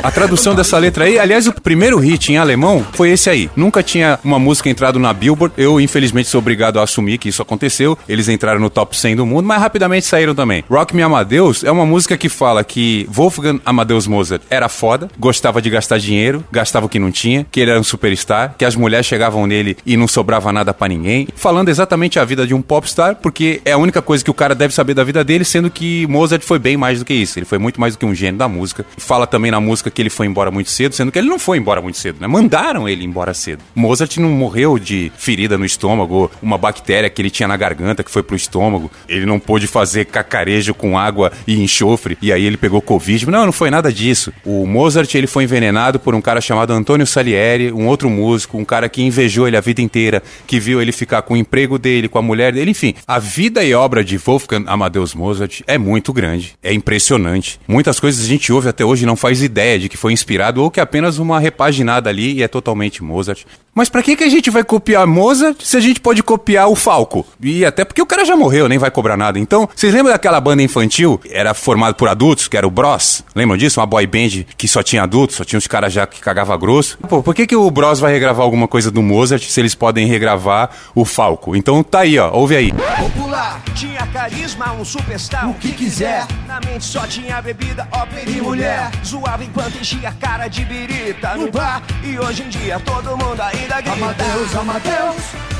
A 0.01 0.11
tradução 0.11 0.55
dessa 0.55 0.79
letra 0.79 1.05
aí, 1.05 1.19
aliás, 1.19 1.45
o 1.45 1.53
primeiro 1.53 1.99
hit 1.99 2.31
em 2.31 2.37
alemão 2.37 2.83
foi 2.93 3.11
esse 3.11 3.29
aí. 3.29 3.51
Nunca 3.55 3.83
tinha 3.83 4.17
uma 4.23 4.39
música 4.39 4.67
entrado 4.67 4.97
na 4.97 5.10
Billboard. 5.13 5.53
Eu, 5.57 5.79
infelizmente, 5.79 6.29
sou 6.29 6.39
obrigado 6.39 6.79
a 6.79 6.83
assumir 6.83 7.17
que 7.17 7.29
isso 7.29 7.41
aconteceu. 7.41 7.97
Eles 8.07 8.29
entraram 8.29 8.59
no 8.59 8.69
top 8.69 8.97
100 8.97 9.15
do 9.15 9.25
mundo, 9.25 9.45
mas 9.45 9.61
rapidamente 9.61 10.05
saíram 10.05 10.35
também. 10.35 10.63
Rock 10.69 10.95
Me 10.95 11.01
Amadeus 11.01 11.63
é 11.63 11.71
uma 11.71 11.85
música 11.85 12.17
que 12.17 12.29
fala 12.29 12.63
que 12.63 13.07
Wolfgang 13.09 13.59
Amadeus 13.65 14.07
Mozart 14.07 14.41
era 14.49 14.69
foda, 14.69 15.09
gostava 15.19 15.61
de 15.61 15.69
gastar 15.69 15.97
dinheiro, 15.97 16.43
gastava 16.51 16.85
o 16.85 16.89
que 16.89 16.99
não 16.99 17.11
tinha, 17.11 17.45
que 17.51 17.59
ele 17.59 17.71
era 17.71 17.79
um 17.79 17.83
superstar, 17.83 18.55
que 18.57 18.65
as 18.65 18.75
mulheres 18.75 19.05
chegavam 19.05 19.47
nele 19.47 19.77
e 19.85 19.97
não 19.97 20.07
sobrava 20.07 20.51
nada 20.51 20.73
pra 20.73 20.87
ninguém. 20.87 21.27
Falando 21.35 21.69
exatamente 21.69 22.19
a 22.19 22.25
vida 22.25 22.45
de 22.45 22.53
um 22.53 22.61
popstar, 22.61 23.15
porque 23.15 23.61
é 23.65 23.71
a 23.71 23.77
única 23.77 24.01
coisa 24.01 24.23
que 24.23 24.31
o 24.31 24.33
cara 24.33 24.53
deve 24.53 24.73
saber 24.73 24.93
da 24.93 25.03
vida 25.03 25.23
dele, 25.23 25.43
sendo 25.45 25.69
que 25.69 26.05
Mozart 26.07 26.43
foi 26.43 26.59
bem 26.59 26.77
mais 26.77 26.99
do 26.99 27.05
que 27.05 27.13
isso. 27.13 27.39
Ele 27.39 27.45
foi 27.45 27.57
muito 27.57 27.79
mais 27.79 27.95
do 27.95 27.99
que 27.99 28.05
um 28.05 28.13
gênio 28.13 28.37
da 28.37 28.47
música. 28.47 28.85
Fala 28.97 29.25
também 29.25 29.51
na 29.51 29.59
música 29.59 29.89
que 29.89 30.01
ele 30.01 30.09
foi 30.09 30.27
embora 30.27 30.51
muito 30.51 30.69
cedo, 30.69 30.93
sendo 30.93 31.11
que 31.11 31.19
ele 31.19 31.29
não 31.29 31.39
foi 31.39 31.57
embora 31.57 31.81
muito 31.81 31.97
cedo, 31.97 32.17
né? 32.19 32.27
Mandaram 32.27 32.87
ele 32.87 33.03
embora 33.03 33.33
cedo. 33.33 33.63
Mozart 33.73 34.17
não 34.17 34.29
morreu 34.29 34.77
de 34.77 35.00
ferida 35.17 35.57
no 35.57 35.65
estômago, 35.65 36.29
uma 36.41 36.57
bactéria 36.57 37.09
que 37.09 37.21
ele 37.21 37.29
tinha 37.29 37.47
na 37.47 37.57
garganta 37.57 38.03
que 38.03 38.11
foi 38.11 38.21
pro 38.21 38.35
estômago. 38.35 38.91
Ele 39.07 39.25
não 39.25 39.39
pôde 39.39 39.67
fazer 39.67 40.05
cacarejo 40.05 40.73
com 40.73 40.97
água 40.97 41.31
e 41.47 41.61
enxofre 41.61 42.17
e 42.21 42.31
aí 42.31 42.45
ele 42.45 42.57
pegou 42.57 42.81
Covid. 42.81 43.29
Não, 43.29 43.45
não 43.45 43.51
foi 43.51 43.69
nada 43.69 43.91
disso. 43.91 44.31
O 44.45 44.65
Mozart, 44.65 45.13
ele 45.15 45.27
foi 45.27 45.43
envenenado 45.43 45.99
por 45.99 46.13
um 46.13 46.21
cara 46.21 46.41
chamado 46.41 46.73
Antônio 46.73 47.07
Salieri, 47.07 47.71
um 47.71 47.87
outro 47.87 48.09
músico, 48.09 48.57
um 48.57 48.65
cara 48.65 48.89
que 48.89 49.01
invejou 49.01 49.47
ele 49.47 49.57
a 49.57 49.61
vida 49.61 49.81
inteira, 49.81 50.21
que 50.45 50.59
viu 50.59 50.81
ele 50.81 50.91
ficar 50.91 51.21
com 51.21 51.33
o 51.33 51.37
emprego 51.37 51.79
dele, 51.79 52.07
com 52.07 52.19
a 52.19 52.21
mulher 52.21 52.53
dele, 52.53 52.71
enfim. 52.71 52.93
A 53.07 53.19
vida 53.19 53.63
e 53.63 53.73
obra 53.73 54.03
de 54.03 54.17
Wolfgang 54.17 54.65
Amadeus 54.67 55.13
Mozart 55.13 55.61
é 55.67 55.77
muito 55.77 56.13
grande, 56.13 56.53
é 56.61 56.73
impressionante. 56.73 57.59
Muitas 57.67 57.99
coisas 57.99 58.23
a 58.23 58.27
gente 58.27 58.51
ouve 58.51 58.69
até 58.69 58.83
hoje 58.83 59.05
não 59.05 59.15
faz 59.15 59.41
ideia 59.41 59.79
de 59.79 59.89
que 59.89 59.97
foi 59.97 60.13
inspirado 60.13 60.61
ou 60.61 60.69
que 60.69 60.79
é 60.79 60.83
apenas 60.83 61.17
uma 61.17 61.39
repaginada 61.39 62.09
ali 62.09 62.33
e 62.33 62.43
é 62.43 62.47
totalmente 62.47 63.03
Mozart. 63.03 63.45
Mas 63.73 63.87
pra 63.87 64.03
que, 64.03 64.17
que 64.17 64.23
a 64.23 64.29
gente 64.29 64.49
vai 64.49 64.65
copiar 64.65 65.07
Mozart 65.07 65.61
se 65.63 65.77
a 65.77 65.79
gente 65.79 66.01
pode 66.01 66.21
copiar 66.21 66.67
o 66.67 66.75
Falco? 66.75 67.25
E 67.41 67.63
até 67.65 67.85
porque 67.85 68.01
o 68.01 68.05
cara 68.05 68.25
já 68.25 68.35
morreu, 68.35 68.67
nem 68.67 68.77
vai 68.77 68.91
cobrar 68.91 69.15
nada. 69.15 69.39
Então, 69.39 69.67
vocês 69.73 69.93
lembram 69.93 70.11
daquela 70.11 70.41
banda 70.41 70.61
infantil? 70.61 71.21
Era 71.29 71.53
formada 71.53 71.93
por 71.93 72.09
adultos, 72.09 72.49
que 72.49 72.57
era 72.57 72.67
o 72.67 72.71
Bros? 72.71 73.23
Lembram 73.33 73.57
disso? 73.57 73.79
Uma 73.79 73.85
boy 73.85 74.05
band 74.05 74.43
que 74.57 74.67
só 74.67 74.83
tinha 74.83 75.03
adultos, 75.03 75.37
só 75.37 75.45
tinha 75.45 75.57
os 75.57 75.67
caras 75.67 75.93
já 75.93 76.05
que 76.05 76.19
cagava 76.19 76.55
grosso. 76.57 76.97
Pô, 77.07 77.23
por 77.23 77.33
que, 77.33 77.47
que 77.47 77.55
o 77.55 77.71
Bros 77.71 77.99
vai 78.01 78.11
regravar 78.11 78.43
alguma 78.43 78.67
coisa 78.67 78.91
do 78.91 79.01
Mozart 79.01 79.41
se 79.43 79.59
eles 79.61 79.73
podem 79.73 80.05
regravar 80.05 80.69
o 80.93 81.05
Falco? 81.05 81.55
Então 81.55 81.81
tá 81.81 82.01
aí, 82.01 82.19
ó, 82.19 82.29
ouve 82.33 82.57
aí. 82.57 82.73
Popular, 82.73 83.61
tinha 83.73 84.05
carisma, 84.07 84.73
um 84.73 84.83
superstar. 84.83 85.49
O 85.49 85.53
que 85.53 85.71
quiser. 85.71 86.27
Na 86.45 86.59
mente 86.59 86.83
só 86.83 87.07
tinha 87.07 87.41
bebida, 87.41 87.87
ópera 87.91 88.29
e 88.29 88.41
mulher. 88.41 88.91
Zoava 89.05 89.45
enquanto 89.45 89.77
enchia 89.77 90.09
a 90.09 90.13
cara 90.13 90.49
de 90.49 90.65
birita 90.65 91.35
no 91.35 91.49
bar. 91.49 91.81
E 92.03 92.19
hoje 92.19 92.43
em 92.43 92.49
dia 92.49 92.77
todo 92.81 93.17
mundo 93.17 93.39
ainda 93.61 93.81
grita. 93.81 94.05
Amadeus, 94.05 94.55
Amadeus, 94.55 95.15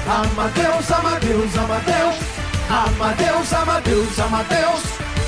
Amadeus, 0.08 0.92
Amadeus, 0.92 1.58
Amadeus, 1.58 2.16
Amadeus, 2.70 3.54
Amadeus, 3.54 4.20
Amadeus, 4.20 4.82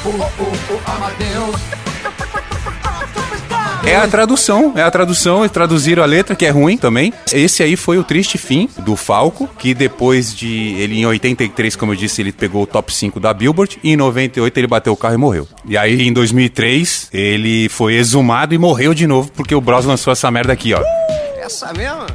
oh, 0.06 0.10
oh, 0.10 0.74
oh, 0.74 0.92
Amadeus. 0.92 1.62
É 3.86 3.98
a 3.98 4.08
tradução, 4.08 4.72
é 4.78 4.82
a 4.82 4.90
tradução, 4.90 5.44
e 5.44 5.50
traduziram 5.50 6.02
a 6.02 6.06
letra, 6.06 6.38
que 6.38 6.46
é 6.46 6.50
ruim 6.50 6.78
também. 6.78 7.12
Esse 7.34 7.62
aí 7.62 7.76
foi 7.76 7.98
o 7.98 8.04
triste 8.04 8.38
fim 8.38 8.70
do 8.80 8.96
Falco, 8.96 9.50
que 9.60 9.74
depois 9.74 10.34
de. 10.34 10.74
Ele 10.80 11.00
em 11.00 11.06
83, 11.06 11.76
como 11.76 11.92
eu 11.92 11.96
disse, 11.98 12.22
ele 12.22 12.32
pegou 12.32 12.64
o 12.64 12.66
top 12.66 12.94
5 12.94 13.20
da 13.20 13.34
Billboard, 13.34 13.78
e 13.84 13.92
em 13.92 13.98
98 13.98 14.58
ele 14.58 14.68
bateu 14.68 14.94
o 14.94 14.98
carro 14.98 15.16
e 15.16 15.18
morreu. 15.18 15.48
E 15.68 15.78
aí 15.78 16.02
em 16.08 16.14
2003 16.14 17.10
ele 17.12 17.68
foi 17.68 17.96
exumado 17.96 18.56
e 18.56 18.58
morreu 18.58 18.94
de 18.94 19.06
novo, 19.06 19.30
porque 19.34 19.54
o 19.54 19.60
Bros 19.60 19.84
lançou 19.84 20.14
essa 20.14 20.32
merda 20.32 20.54
aqui, 20.54 20.74
ó. 20.74 20.82
Essa 21.38 21.74
mesmo? 21.74 22.06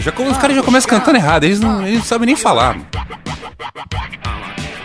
Já, 0.00 0.12
os 0.30 0.38
caras 0.38 0.56
já 0.56 0.62
começam 0.62 0.88
cantando 0.88 1.18
errado, 1.18 1.44
eles 1.44 1.60
não, 1.60 1.86
eles 1.86 1.98
não 1.98 2.04
sabem 2.04 2.26
nem 2.26 2.36
falar. 2.36 2.76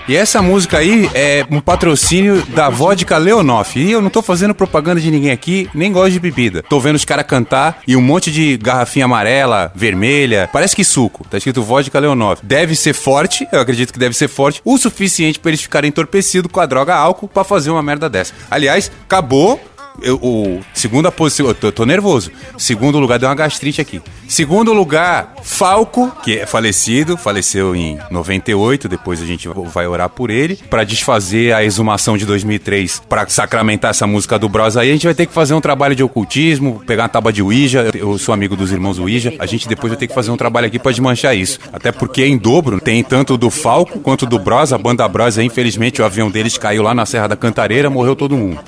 E 0.08 0.16
essa 0.16 0.42
música 0.42 0.77
aí 0.77 1.10
é 1.13 1.46
um 1.51 1.60
patrocínio 1.60 2.42
da 2.48 2.70
vodka 2.70 3.18
Leonoff. 3.18 3.77
E 3.77 3.92
eu 3.92 4.01
não 4.01 4.10
tô 4.10 4.22
fazendo 4.22 4.56
propaganda 4.56 5.01
de 5.01 5.12
ninguém 5.12 5.32
aqui, 5.32 5.70
nem 5.74 5.92
gosto 5.92 6.12
de 6.12 6.20
bebida. 6.20 6.63
Tô 6.63 6.80
vendo 6.80 6.96
os 6.96 7.04
caras 7.04 7.25
cantar 7.25 7.82
e 7.86 7.94
um 7.94 8.01
monte 8.01 8.32
de 8.32 8.56
garrafinha 8.56 9.04
amarela, 9.04 9.70
vermelha, 9.75 10.50
parece 10.54 10.74
que 10.74 10.84
suco. 10.86 11.27
Tá 11.30 11.38
escrito 11.38 11.62
vodka 11.62 12.00
Leonoff. 12.00 12.42
Deve 12.46 12.74
ser 12.74 12.94
forte, 12.94 13.46
eu 13.51 13.60
acredito 13.60 13.92
que 13.92 14.00
deve 14.00 14.16
ser 14.16 14.30
forte, 14.30 14.62
o 14.63 14.77
suficiente 14.77 15.39
pra 15.39 15.50
eles 15.51 15.62
ficarem 15.62 15.89
entorpecidos 15.89 16.50
com 16.50 16.62
a 16.62 16.66
droga 16.66 16.96
álcool 16.96 17.27
pra 17.27 17.44
fazer 17.44 17.70
uma 17.70 17.84
merda 17.84 18.10
dessa. 18.10 18.34
Aliás, 18.50 18.89
acabou 19.04 19.60
eu, 20.01 20.16
o 20.22 20.62
segunda 20.74 21.12
posição, 21.12 21.48
eu 21.48 21.56
tô, 21.56 21.72
tô 21.72 21.86
nervoso. 21.86 22.32
Segundo 22.58 23.00
lugar, 23.00 23.20
deu 23.20 23.30
uma 23.30 23.36
gastrite 23.36 23.82
aqui. 23.82 24.01
Segundo 24.27 24.74
lugar, 24.74 25.36
Falco, 25.42 26.12
que 26.24 26.39
é 26.39 26.46
falecido, 26.46 27.18
faleceu 27.18 27.75
em 27.75 27.98
98. 28.12 28.88
Depois 28.88 29.22
a 29.22 29.25
gente 29.25 29.48
vai 29.48 29.88
orar 29.88 30.10
por 30.10 30.30
ele 30.30 30.56
Pra 30.70 30.84
desfazer 30.84 31.54
a 31.54 31.63
exumação 31.63 32.18
de 32.18 32.25
2003, 32.25 33.01
Pra 33.08 33.27
sacramentar 33.27 33.92
essa 33.92 34.06
música 34.06 34.38
do 34.38 34.50
Bros. 34.50 34.75
Aí 34.75 34.89
a 34.89 34.94
gente 34.94 35.06
vai 35.06 35.16
ter 35.16 35.25
que 35.25 35.34
fazer 35.34 35.54
um 35.54 35.62
trabalho 35.62 35.96
de 35.96 36.04
ocultismo, 36.04 36.82
pegar 36.86 37.04
uma 37.04 37.10
tábua 37.10 37.32
de 37.32 37.42
Ouija. 37.42 37.89
Eu 37.94 38.18
sou 38.18 38.34
amigo 38.34 38.56
dos 38.56 38.72
irmãos 38.72 39.00
Ouija. 39.00 39.34
A 39.39 39.46
gente 39.46 39.68
depois 39.68 39.92
vai 39.92 39.98
ter 40.00 40.08
que 40.08 40.13
fazer 40.13 40.32
um 40.32 40.38
trabalho 40.38 40.68
aqui 40.68 40.77
pra 40.77 40.92
desmanchar 40.92 41.36
isso. 41.36 41.60
Até 41.72 41.92
porque 41.92 42.25
em 42.25 42.38
dobro 42.38 42.80
tem 42.82 43.04
tanto 43.04 43.38
do 43.38 43.50
Falco 43.50 44.00
quanto 44.00 44.25
do 44.25 44.38
Bros. 44.38 44.74
A 44.74 44.77
banda 44.77 45.08
Bros. 45.08 45.38
Infelizmente, 45.38 46.01
o 46.01 46.06
avião 46.06 46.30
deles 46.30 46.58
caiu 46.58 46.84
lá 46.84 46.94
na 46.94 47.06
Serra 47.06 47.27
da 47.27 47.36
Cantareira, 47.36 47.89
morreu 47.89 48.16
todo 48.16 48.36
mundo. 48.36 48.60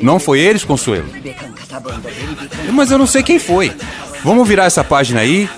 Não 0.00 0.18
foi 0.18 0.40
eles, 0.40 0.64
Consuelo? 0.74 1.06
Mas 2.72 2.90
eu 2.90 2.98
não 2.98 3.06
sei 3.06 3.22
quem 3.22 3.38
foi. 3.38 3.70
Vamos 4.24 4.48
virar 4.48 4.64
essa 4.64 4.82
página 4.82 5.20
aí. 5.20 5.48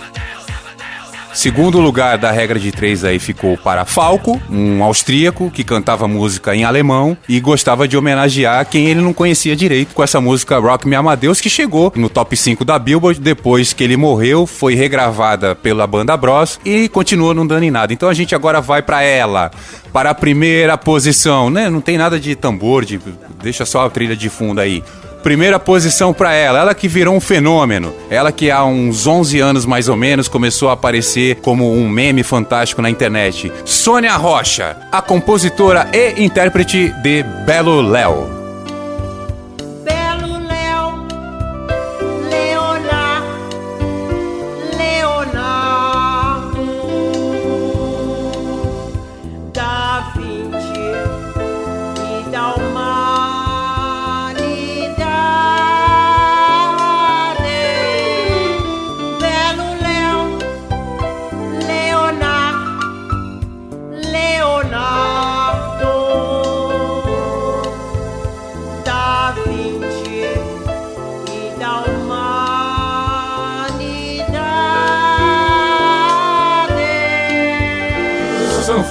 Segundo 1.36 1.78
lugar 1.80 2.16
da 2.16 2.30
regra 2.30 2.58
de 2.58 2.72
três 2.72 3.04
aí 3.04 3.18
ficou 3.18 3.58
para 3.58 3.84
Falco, 3.84 4.40
um 4.50 4.82
austríaco 4.82 5.50
que 5.50 5.62
cantava 5.62 6.08
música 6.08 6.56
em 6.56 6.64
alemão 6.64 7.14
e 7.28 7.38
gostava 7.40 7.86
de 7.86 7.94
homenagear 7.94 8.64
quem 8.64 8.86
ele 8.86 9.02
não 9.02 9.12
conhecia 9.12 9.54
direito 9.54 9.94
com 9.94 10.02
essa 10.02 10.18
música 10.18 10.58
Rock 10.58 10.88
Me 10.88 10.96
Amadeus 10.96 11.38
que 11.38 11.50
chegou 11.50 11.92
no 11.94 12.08
top 12.08 12.34
5 12.34 12.64
da 12.64 12.78
Billboard 12.78 13.20
depois 13.20 13.74
que 13.74 13.84
ele 13.84 13.98
morreu, 13.98 14.46
foi 14.46 14.74
regravada 14.74 15.54
pela 15.54 15.86
banda 15.86 16.16
Bros 16.16 16.58
e 16.64 16.88
continua 16.88 17.34
não 17.34 17.46
dando 17.46 17.64
em 17.64 17.70
nada. 17.70 17.92
Então 17.92 18.08
a 18.08 18.14
gente 18.14 18.34
agora 18.34 18.62
vai 18.62 18.80
para 18.80 19.02
ela, 19.02 19.50
para 19.92 20.10
a 20.10 20.14
primeira 20.14 20.78
posição, 20.78 21.50
né? 21.50 21.68
Não 21.68 21.82
tem 21.82 21.98
nada 21.98 22.18
de 22.18 22.34
tambor, 22.34 22.82
de 22.82 22.98
deixa 23.42 23.66
só 23.66 23.84
a 23.84 23.90
trilha 23.90 24.16
de 24.16 24.30
fundo 24.30 24.58
aí. 24.58 24.82
Primeira 25.26 25.58
posição 25.58 26.14
pra 26.14 26.32
ela, 26.34 26.60
ela 26.60 26.72
que 26.72 26.86
virou 26.86 27.12
um 27.12 27.20
fenômeno. 27.20 27.92
Ela 28.08 28.30
que 28.30 28.48
há 28.48 28.64
uns 28.64 29.08
11 29.08 29.40
anos 29.40 29.66
mais 29.66 29.88
ou 29.88 29.96
menos 29.96 30.28
começou 30.28 30.68
a 30.68 30.74
aparecer 30.74 31.40
como 31.42 31.74
um 31.74 31.88
meme 31.88 32.22
fantástico 32.22 32.80
na 32.80 32.88
internet. 32.88 33.52
Sônia 33.64 34.14
Rocha, 34.14 34.76
a 34.92 35.02
compositora 35.02 35.90
e 35.92 36.22
intérprete 36.22 36.94
de 37.02 37.24
Belo 37.44 37.80
Léo. 37.80 38.35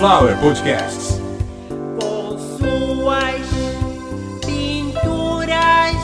Sunflower 0.06 0.38
Podcasts. 0.38 1.20
com 2.00 2.38
suas 2.60 3.42
pinturas. 4.46 5.96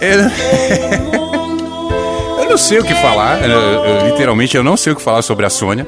Eu, 0.00 1.20
O 1.20 1.46
mundo 1.46 1.94
eu 2.38 2.48
não 2.48 2.56
sei 2.56 2.78
o 2.78 2.84
que 2.84 2.94
falar, 2.94 3.42
eu- 3.46 3.50
eu- 3.50 4.06
literalmente 4.06 4.56
eu 4.56 4.64
não 4.64 4.78
sei 4.78 4.94
o 4.94 4.96
que 4.96 5.02
falar 5.02 5.20
sobre 5.20 5.44
a 5.44 5.50
Sônia. 5.50 5.86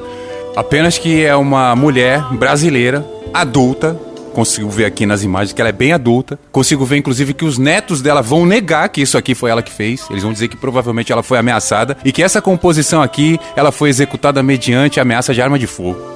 Apenas 0.55 0.99
que 0.99 1.25
é 1.25 1.35
uma 1.35 1.75
mulher 1.75 2.21
brasileira, 2.35 3.03
adulta. 3.33 3.97
Consigo 4.35 4.69
ver 4.69 4.85
aqui 4.85 5.07
nas 5.07 5.23
imagens 5.23 5.51
que 5.51 5.59
ela 5.59 5.69
é 5.69 5.73
bem 5.73 5.93
adulta. 5.93 6.37
Consigo 6.51 6.85
ver, 6.85 6.97
inclusive, 6.97 7.33
que 7.33 7.43
os 7.43 7.57
netos 7.57 8.03
dela 8.03 8.21
vão 8.21 8.45
negar 8.45 8.87
que 8.89 9.01
isso 9.01 9.17
aqui 9.17 9.33
foi 9.33 9.49
ela 9.49 9.63
que 9.63 9.71
fez. 9.71 10.05
Eles 10.11 10.21
vão 10.21 10.31
dizer 10.31 10.47
que 10.47 10.57
provavelmente 10.57 11.11
ela 11.11 11.23
foi 11.23 11.39
ameaçada. 11.39 11.97
E 12.05 12.11
que 12.11 12.21
essa 12.21 12.39
composição 12.39 13.01
aqui, 13.01 13.39
ela 13.55 13.71
foi 13.71 13.89
executada 13.89 14.43
mediante 14.43 14.99
ameaça 14.99 15.33
de 15.33 15.41
arma 15.41 15.57
de 15.57 15.65
fogo. 15.65 16.12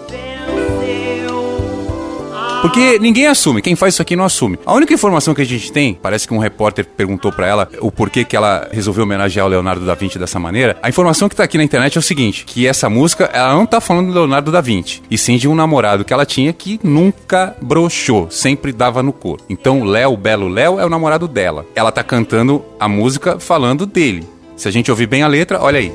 Porque 2.61 2.97
ninguém 2.99 3.27
assume, 3.27 3.61
quem 3.61 3.75
faz 3.75 3.93
isso 3.93 4.01
aqui 4.01 4.15
não 4.15 4.25
assume. 4.25 4.57
A 4.65 4.73
única 4.73 4.93
informação 4.93 5.33
que 5.33 5.41
a 5.41 5.45
gente 5.45 5.71
tem, 5.71 5.93
parece 5.93 6.27
que 6.27 6.33
um 6.33 6.39
repórter 6.39 6.85
perguntou 6.85 7.31
pra 7.31 7.47
ela 7.47 7.69
o 7.79 7.91
porquê 7.91 8.25
que 8.25 8.35
ela 8.35 8.67
resolveu 8.71 9.03
homenagear 9.03 9.45
o 9.45 9.49
Leonardo 9.49 9.85
da 9.85 9.93
Vinci 9.93 10.17
dessa 10.17 10.39
maneira. 10.39 10.77
A 10.81 10.89
informação 10.89 11.29
que 11.29 11.35
tá 11.35 11.43
aqui 11.43 11.57
na 11.57 11.63
internet 11.63 11.97
é 11.97 11.99
o 11.99 12.03
seguinte, 12.03 12.45
que 12.45 12.67
essa 12.67 12.89
música, 12.89 13.25
ela 13.25 13.53
não 13.53 13.65
tá 13.65 13.79
falando 13.79 14.07
do 14.07 14.13
Leonardo 14.13 14.51
da 14.51 14.59
Vinci, 14.59 15.01
e 15.09 15.17
sim 15.17 15.37
de 15.37 15.47
um 15.47 15.55
namorado 15.55 16.03
que 16.03 16.13
ela 16.13 16.25
tinha 16.25 16.51
que 16.51 16.79
nunca 16.83 17.55
broxou, 17.61 18.29
sempre 18.31 18.71
dava 18.71 19.03
no 19.03 19.13
cor. 19.13 19.39
Então, 19.47 19.83
Léo, 19.83 20.17
Belo 20.17 20.47
Léo, 20.47 20.79
é 20.79 20.85
o 20.85 20.89
namorado 20.89 21.27
dela. 21.27 21.65
Ela 21.75 21.91
tá 21.91 22.03
cantando 22.03 22.65
a 22.79 22.87
música 22.87 23.39
falando 23.39 23.85
dele. 23.85 24.27
Se 24.55 24.67
a 24.67 24.71
gente 24.71 24.89
ouvir 24.89 25.05
bem 25.05 25.21
a 25.21 25.27
letra, 25.27 25.61
olha 25.61 25.79
aí. 25.79 25.93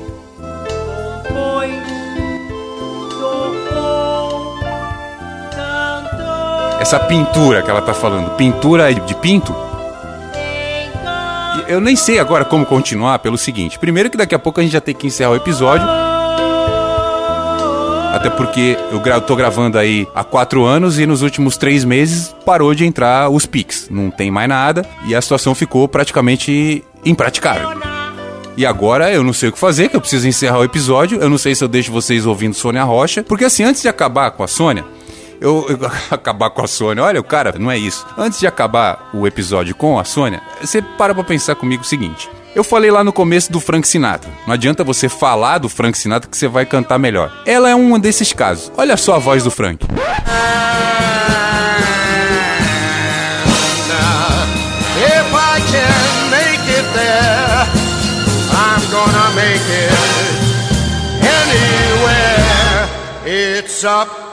Essa 6.83 6.99
pintura 6.99 7.61
que 7.61 7.71
ela 7.71 7.81
tá 7.81 7.93
falando, 7.93 8.31
pintura 8.31 8.93
de 8.93 9.15
pinto, 9.15 9.55
Eu 11.65 11.79
nem 11.79 11.95
sei 11.95 12.19
agora 12.19 12.43
como 12.43 12.65
continuar 12.65 13.19
pelo 13.19 13.37
seguinte. 13.37 13.79
Primeiro 13.79 14.09
que 14.09 14.17
daqui 14.17 14.35
a 14.35 14.39
pouco 14.39 14.59
a 14.59 14.63
gente 14.63 14.73
já 14.73 14.81
tem 14.81 14.93
que 14.93 15.07
encerrar 15.07 15.29
o 15.31 15.35
episódio. 15.37 15.87
Até 18.13 18.29
porque 18.29 18.77
eu 18.91 18.99
gra 18.99 19.21
tô 19.21 19.33
gravando 19.33 19.77
aí 19.77 20.05
há 20.13 20.25
quatro 20.25 20.65
anos 20.65 20.99
e 20.99 21.05
nos 21.05 21.21
últimos 21.21 21.55
três 21.55 21.85
meses 21.85 22.35
parou 22.45 22.75
de 22.75 22.85
entrar 22.85 23.29
os 23.29 23.45
Pix. 23.45 23.87
Não 23.89 24.11
tem 24.11 24.29
mais 24.29 24.49
nada 24.49 24.85
e 25.05 25.15
a 25.15 25.21
situação 25.21 25.55
ficou 25.55 25.87
praticamente 25.87 26.83
impraticável. 27.05 27.69
E 28.57 28.65
agora 28.65 29.09
eu 29.09 29.23
não 29.23 29.31
sei 29.31 29.47
o 29.47 29.51
que 29.53 29.57
fazer, 29.57 29.87
que 29.87 29.95
eu 29.95 30.01
preciso 30.01 30.27
encerrar 30.27 30.59
o 30.59 30.65
episódio. 30.65 31.17
Eu 31.21 31.29
não 31.29 31.37
sei 31.37 31.55
se 31.55 31.63
eu 31.63 31.69
deixo 31.69 31.93
vocês 31.93 32.25
ouvindo 32.25 32.53
Sônia 32.53 32.83
Rocha. 32.83 33.23
Porque 33.23 33.45
assim, 33.45 33.63
antes 33.63 33.81
de 33.81 33.87
acabar 33.87 34.31
com 34.31 34.43
a 34.43 34.47
Sônia, 34.47 34.83
eu, 35.43 35.65
eu- 35.69 35.91
acabar 36.09 36.49
com 36.49 36.63
a 36.63 36.67
Sônia. 36.67 37.03
Olha, 37.03 37.19
o 37.19 37.23
cara, 37.23 37.53
não 37.59 37.69
é 37.69 37.77
isso. 37.77 38.05
Antes 38.17 38.39
de 38.39 38.47
acabar 38.47 39.09
o 39.13 39.27
episódio 39.27 39.75
com 39.75 39.99
a 39.99 40.03
Sônia, 40.03 40.41
você 40.61 40.81
para 40.81 41.13
pra 41.13 41.23
pensar 41.23 41.55
comigo 41.55 41.83
o 41.83 41.85
seguinte. 41.85 42.29
Eu 42.55 42.63
falei 42.63 42.89
lá 42.91 43.03
no 43.03 43.11
começo 43.11 43.51
do 43.51 43.59
Frank 43.59 43.87
Sinatra. 43.87 44.29
Não 44.45 44.53
adianta 44.53 44.83
você 44.83 45.09
falar 45.09 45.57
do 45.57 45.67
Frank 45.67 45.97
Sinatra 45.97 46.29
que 46.29 46.37
você 46.37 46.47
vai 46.47 46.65
cantar 46.65 46.97
melhor. 46.99 47.31
Ela 47.45 47.69
é 47.69 47.75
um 47.75 47.99
desses 47.99 48.31
casos. 48.31 48.71
Olha 48.77 48.95
só 48.95 49.15
a 49.15 49.19
voz 49.19 49.43
do 49.43 49.51
Frank. 49.51 49.85
Up. 63.85 64.32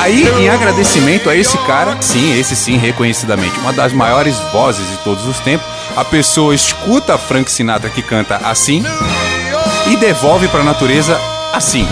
Aí, 0.00 0.26
em 0.40 0.48
agradecimento 0.48 1.30
a 1.30 1.36
esse 1.36 1.56
cara, 1.58 2.00
sim, 2.02 2.36
esse 2.36 2.56
sim, 2.56 2.76
reconhecidamente, 2.76 3.56
uma 3.60 3.72
das 3.72 3.92
maiores 3.92 4.36
vozes 4.52 4.88
de 4.90 4.96
todos 4.98 5.24
os 5.26 5.38
tempos, 5.38 5.66
a 5.96 6.04
pessoa 6.04 6.52
escuta 6.52 7.16
Frank 7.16 7.48
Sinatra 7.48 7.88
que 7.88 8.02
canta 8.02 8.38
assim 8.38 8.82
e 9.86 9.96
devolve 9.96 10.48
pra 10.48 10.64
natureza 10.64 11.16
assim. 11.52 11.86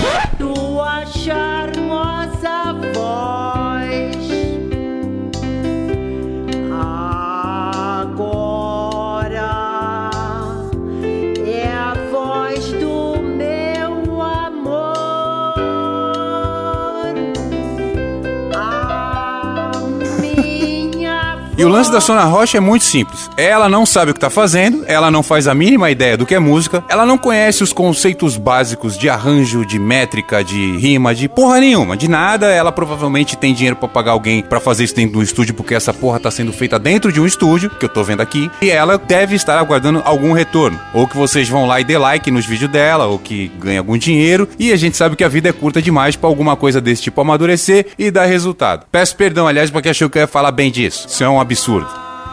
Lance 21.80 21.90
da 21.90 22.00
Sônia 22.00 22.24
Rocha 22.24 22.58
é 22.58 22.60
muito 22.60 22.84
simples. 22.84 23.30
Ela 23.38 23.66
não 23.66 23.86
sabe 23.86 24.10
o 24.10 24.14
que 24.14 24.20
tá 24.20 24.28
fazendo, 24.28 24.84
ela 24.86 25.10
não 25.10 25.22
faz 25.22 25.48
a 25.48 25.54
mínima 25.54 25.90
ideia 25.90 26.14
do 26.14 26.26
que 26.26 26.34
é 26.34 26.38
música, 26.38 26.84
ela 26.90 27.06
não 27.06 27.16
conhece 27.16 27.62
os 27.62 27.72
conceitos 27.72 28.36
básicos 28.36 28.98
de 28.98 29.08
arranjo, 29.08 29.64
de 29.64 29.78
métrica, 29.78 30.44
de 30.44 30.76
rima, 30.76 31.14
de 31.14 31.26
porra 31.26 31.58
nenhuma, 31.58 31.96
de 31.96 32.06
nada. 32.06 32.48
Ela 32.48 32.70
provavelmente 32.70 33.34
tem 33.34 33.54
dinheiro 33.54 33.76
pra 33.76 33.88
pagar 33.88 34.12
alguém 34.12 34.42
pra 34.42 34.60
fazer 34.60 34.84
isso 34.84 34.94
dentro 34.94 35.14
do 35.14 35.22
estúdio, 35.22 35.54
porque 35.54 35.74
essa 35.74 35.94
porra 35.94 36.20
tá 36.20 36.30
sendo 36.30 36.52
feita 36.52 36.78
dentro 36.78 37.10
de 37.10 37.18
um 37.18 37.24
estúdio, 37.24 37.70
que 37.70 37.86
eu 37.86 37.88
tô 37.88 38.04
vendo 38.04 38.20
aqui, 38.20 38.50
e 38.60 38.68
ela 38.68 38.98
deve 38.98 39.34
estar 39.34 39.58
aguardando 39.58 40.02
algum 40.04 40.32
retorno. 40.32 40.78
Ou 40.92 41.08
que 41.08 41.16
vocês 41.16 41.48
vão 41.48 41.66
lá 41.66 41.80
e 41.80 41.84
dê 41.84 41.96
like 41.96 42.30
nos 42.30 42.44
vídeos 42.44 42.70
dela, 42.70 43.06
ou 43.06 43.18
que 43.18 43.50
ganhe 43.58 43.78
algum 43.78 43.96
dinheiro, 43.96 44.46
e 44.58 44.70
a 44.70 44.76
gente 44.76 44.98
sabe 44.98 45.16
que 45.16 45.24
a 45.24 45.28
vida 45.28 45.48
é 45.48 45.52
curta 45.52 45.80
demais 45.80 46.14
pra 46.14 46.28
alguma 46.28 46.56
coisa 46.56 46.78
desse 46.78 47.00
tipo 47.04 47.22
amadurecer 47.22 47.86
e 47.98 48.10
dar 48.10 48.26
resultado. 48.26 48.84
Peço 48.92 49.16
perdão, 49.16 49.48
aliás, 49.48 49.70
porque 49.70 49.88
achou 49.88 50.10
que 50.10 50.18
eu 50.18 50.22
ia 50.22 50.28
falar 50.28 50.52
bem 50.52 50.70
disso. 50.70 51.06
Isso 51.08 51.24
é 51.24 51.28
um 51.28 51.40
absurdo. 51.40 51.69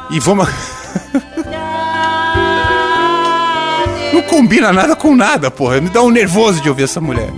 E 0.10 0.20
vamos. 0.20 0.50
Não 4.14 4.22
combina 4.24 4.72
nada 4.74 4.96
com 4.96 5.16
nada, 5.16 5.52
porra. 5.52 5.80
Me 5.82 5.90
dá 5.90 6.02
um 6.02 6.10
nervoso 6.10 6.62
de 6.62 6.70
ouvir 6.70 6.84
essa 6.84 7.00
mulher. 7.00 7.30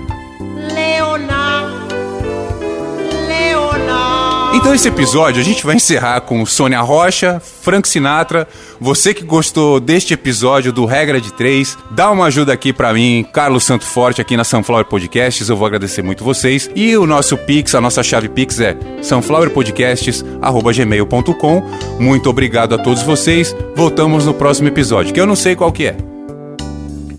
Então 4.52 4.74
esse 4.74 4.88
episódio 4.88 5.40
a 5.40 5.46
gente 5.46 5.64
vai 5.64 5.76
encerrar 5.76 6.22
com 6.22 6.44
Sônia 6.46 6.82
Rocha, 6.82 7.40
Frank 7.40 7.88
Sinatra. 7.88 8.48
Você 8.80 9.14
que 9.14 9.24
gostou 9.24 9.80
deste 9.80 10.12
episódio 10.14 10.74
do 10.74 10.86
Regra 10.86 11.22
de 11.22 11.32
Três, 11.32 11.78
dá 11.92 12.10
uma 12.10 12.26
ajuda 12.26 12.52
aqui 12.52 12.74
pra 12.74 12.92
mim, 12.92 13.24
Carlos 13.32 13.64
Santo 13.64 13.86
Forte, 13.86 14.22
aqui 14.22 14.36
na 14.36 14.44
Sunflower 14.44 14.86
Podcasts. 14.86 15.48
Eu 15.48 15.56
vou 15.56 15.68
agradecer 15.68 16.02
muito 16.02 16.24
vocês. 16.24 16.68
E 16.76 16.98
o 16.98 17.06
nosso 17.06 17.38
Pix, 17.38 17.76
a 17.76 17.82
nossa 17.82 18.02
chave 18.02 18.28
Pix 18.28 18.60
é 18.60 18.76
sunflowerpodcasts.gmail.com. 19.04 21.64
Muito 22.00 22.30
obrigado 22.30 22.74
a 22.74 22.80
todos 22.80 23.04
vocês. 23.04 23.56
Voltamos 23.76 24.26
no 24.26 24.34
próximo 24.34 24.68
episódio, 24.68 25.14
que 25.14 25.22
eu 25.22 25.28
não 25.28 25.36
sei 25.36 25.56
qual 25.56 25.72
que 25.72 25.86
é. 25.86 25.96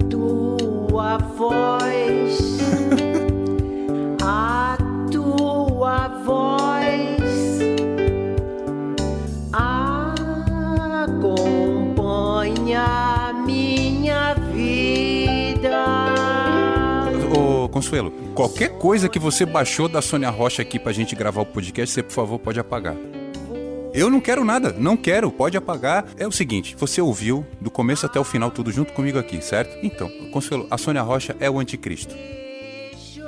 tua 0.09 1.17
voz, 1.19 1.60
qualquer 18.41 18.71
coisa 18.79 19.07
que 19.07 19.19
você 19.19 19.45
baixou 19.45 19.87
da 19.87 20.01
Sônia 20.01 20.31
Rocha 20.31 20.63
aqui 20.63 20.79
pra 20.79 20.93
gente 20.93 21.15
gravar 21.15 21.43
o 21.43 21.47
podcast, 21.47 21.95
você, 21.95 22.03
por 22.03 22.13
favor, 22.13 22.39
pode 22.39 22.59
apagar. 22.59 22.97
Eu 23.93 24.09
não 24.09 24.19
quero 24.19 24.47
nada, 24.47 24.75
não 24.79 24.97
quero, 24.97 25.31
pode 25.31 25.59
apagar. 25.59 26.07
É 26.17 26.27
o 26.27 26.33
seguinte, 26.33 26.75
você 26.75 27.03
ouviu 27.03 27.47
do 27.61 27.71
começo 27.71 28.07
até 28.07 28.19
o 28.19 28.25
final 28.25 28.51
tudo 28.51 28.73
junto 28.73 28.95
comigo 28.95 29.19
aqui, 29.19 29.45
certo? 29.45 29.79
Então, 29.83 30.09
Consuelo, 30.33 30.67
a 30.71 30.79
Sônia 30.79 31.03
Rocha 31.03 31.37
é 31.39 31.51
o 31.51 31.59
anticristo. 31.59 32.17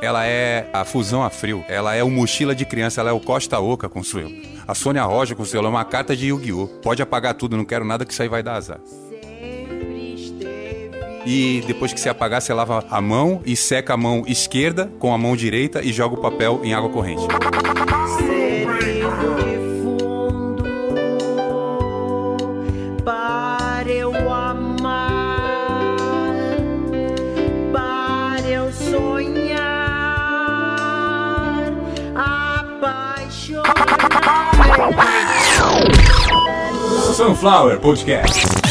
Ela 0.00 0.24
é 0.24 0.70
a 0.72 0.82
fusão 0.82 1.22
a 1.22 1.28
frio, 1.28 1.62
ela 1.68 1.94
é 1.94 2.02
o 2.02 2.10
mochila 2.10 2.54
de 2.54 2.64
criança, 2.64 3.02
ela 3.02 3.10
é 3.10 3.12
o 3.12 3.20
Costa 3.20 3.60
Oca, 3.60 3.90
Consuelo. 3.90 4.32
A 4.66 4.74
Sônia 4.74 5.04
Rocha, 5.04 5.34
Consuelo, 5.34 5.66
é 5.66 5.70
uma 5.70 5.84
carta 5.84 6.16
de 6.16 6.28
Yu-Gi-Oh! 6.28 6.68
Pode 6.82 7.02
apagar 7.02 7.34
tudo, 7.34 7.54
não 7.54 7.66
quero 7.66 7.84
nada 7.84 8.06
que 8.06 8.14
isso 8.14 8.22
aí 8.22 8.30
vai 8.30 8.42
dar 8.42 8.54
azar. 8.54 8.80
E 11.24 11.62
depois 11.66 11.92
que 11.92 12.00
você 12.00 12.08
apagar, 12.08 12.42
você 12.42 12.52
lava 12.52 12.84
a 12.90 13.00
mão 13.00 13.40
e 13.44 13.54
seca 13.54 13.94
a 13.94 13.96
mão 13.96 14.24
esquerda 14.26 14.90
com 14.98 15.12
a 15.12 15.18
mão 15.18 15.36
direita 15.36 15.82
e 15.82 15.92
joga 15.92 16.14
o 16.14 16.20
papel 16.20 16.60
em 16.64 16.74
água 16.74 16.90
corrente. 16.90 17.26
para 23.82 23.90
eu 23.90 24.12
amar, 24.32 25.56
para 27.72 28.48
eu 28.48 28.72
sonhar, 28.72 29.62
apaixonar. 32.14 33.72
Sunflower 37.16 37.80
Podcast. 37.80 38.61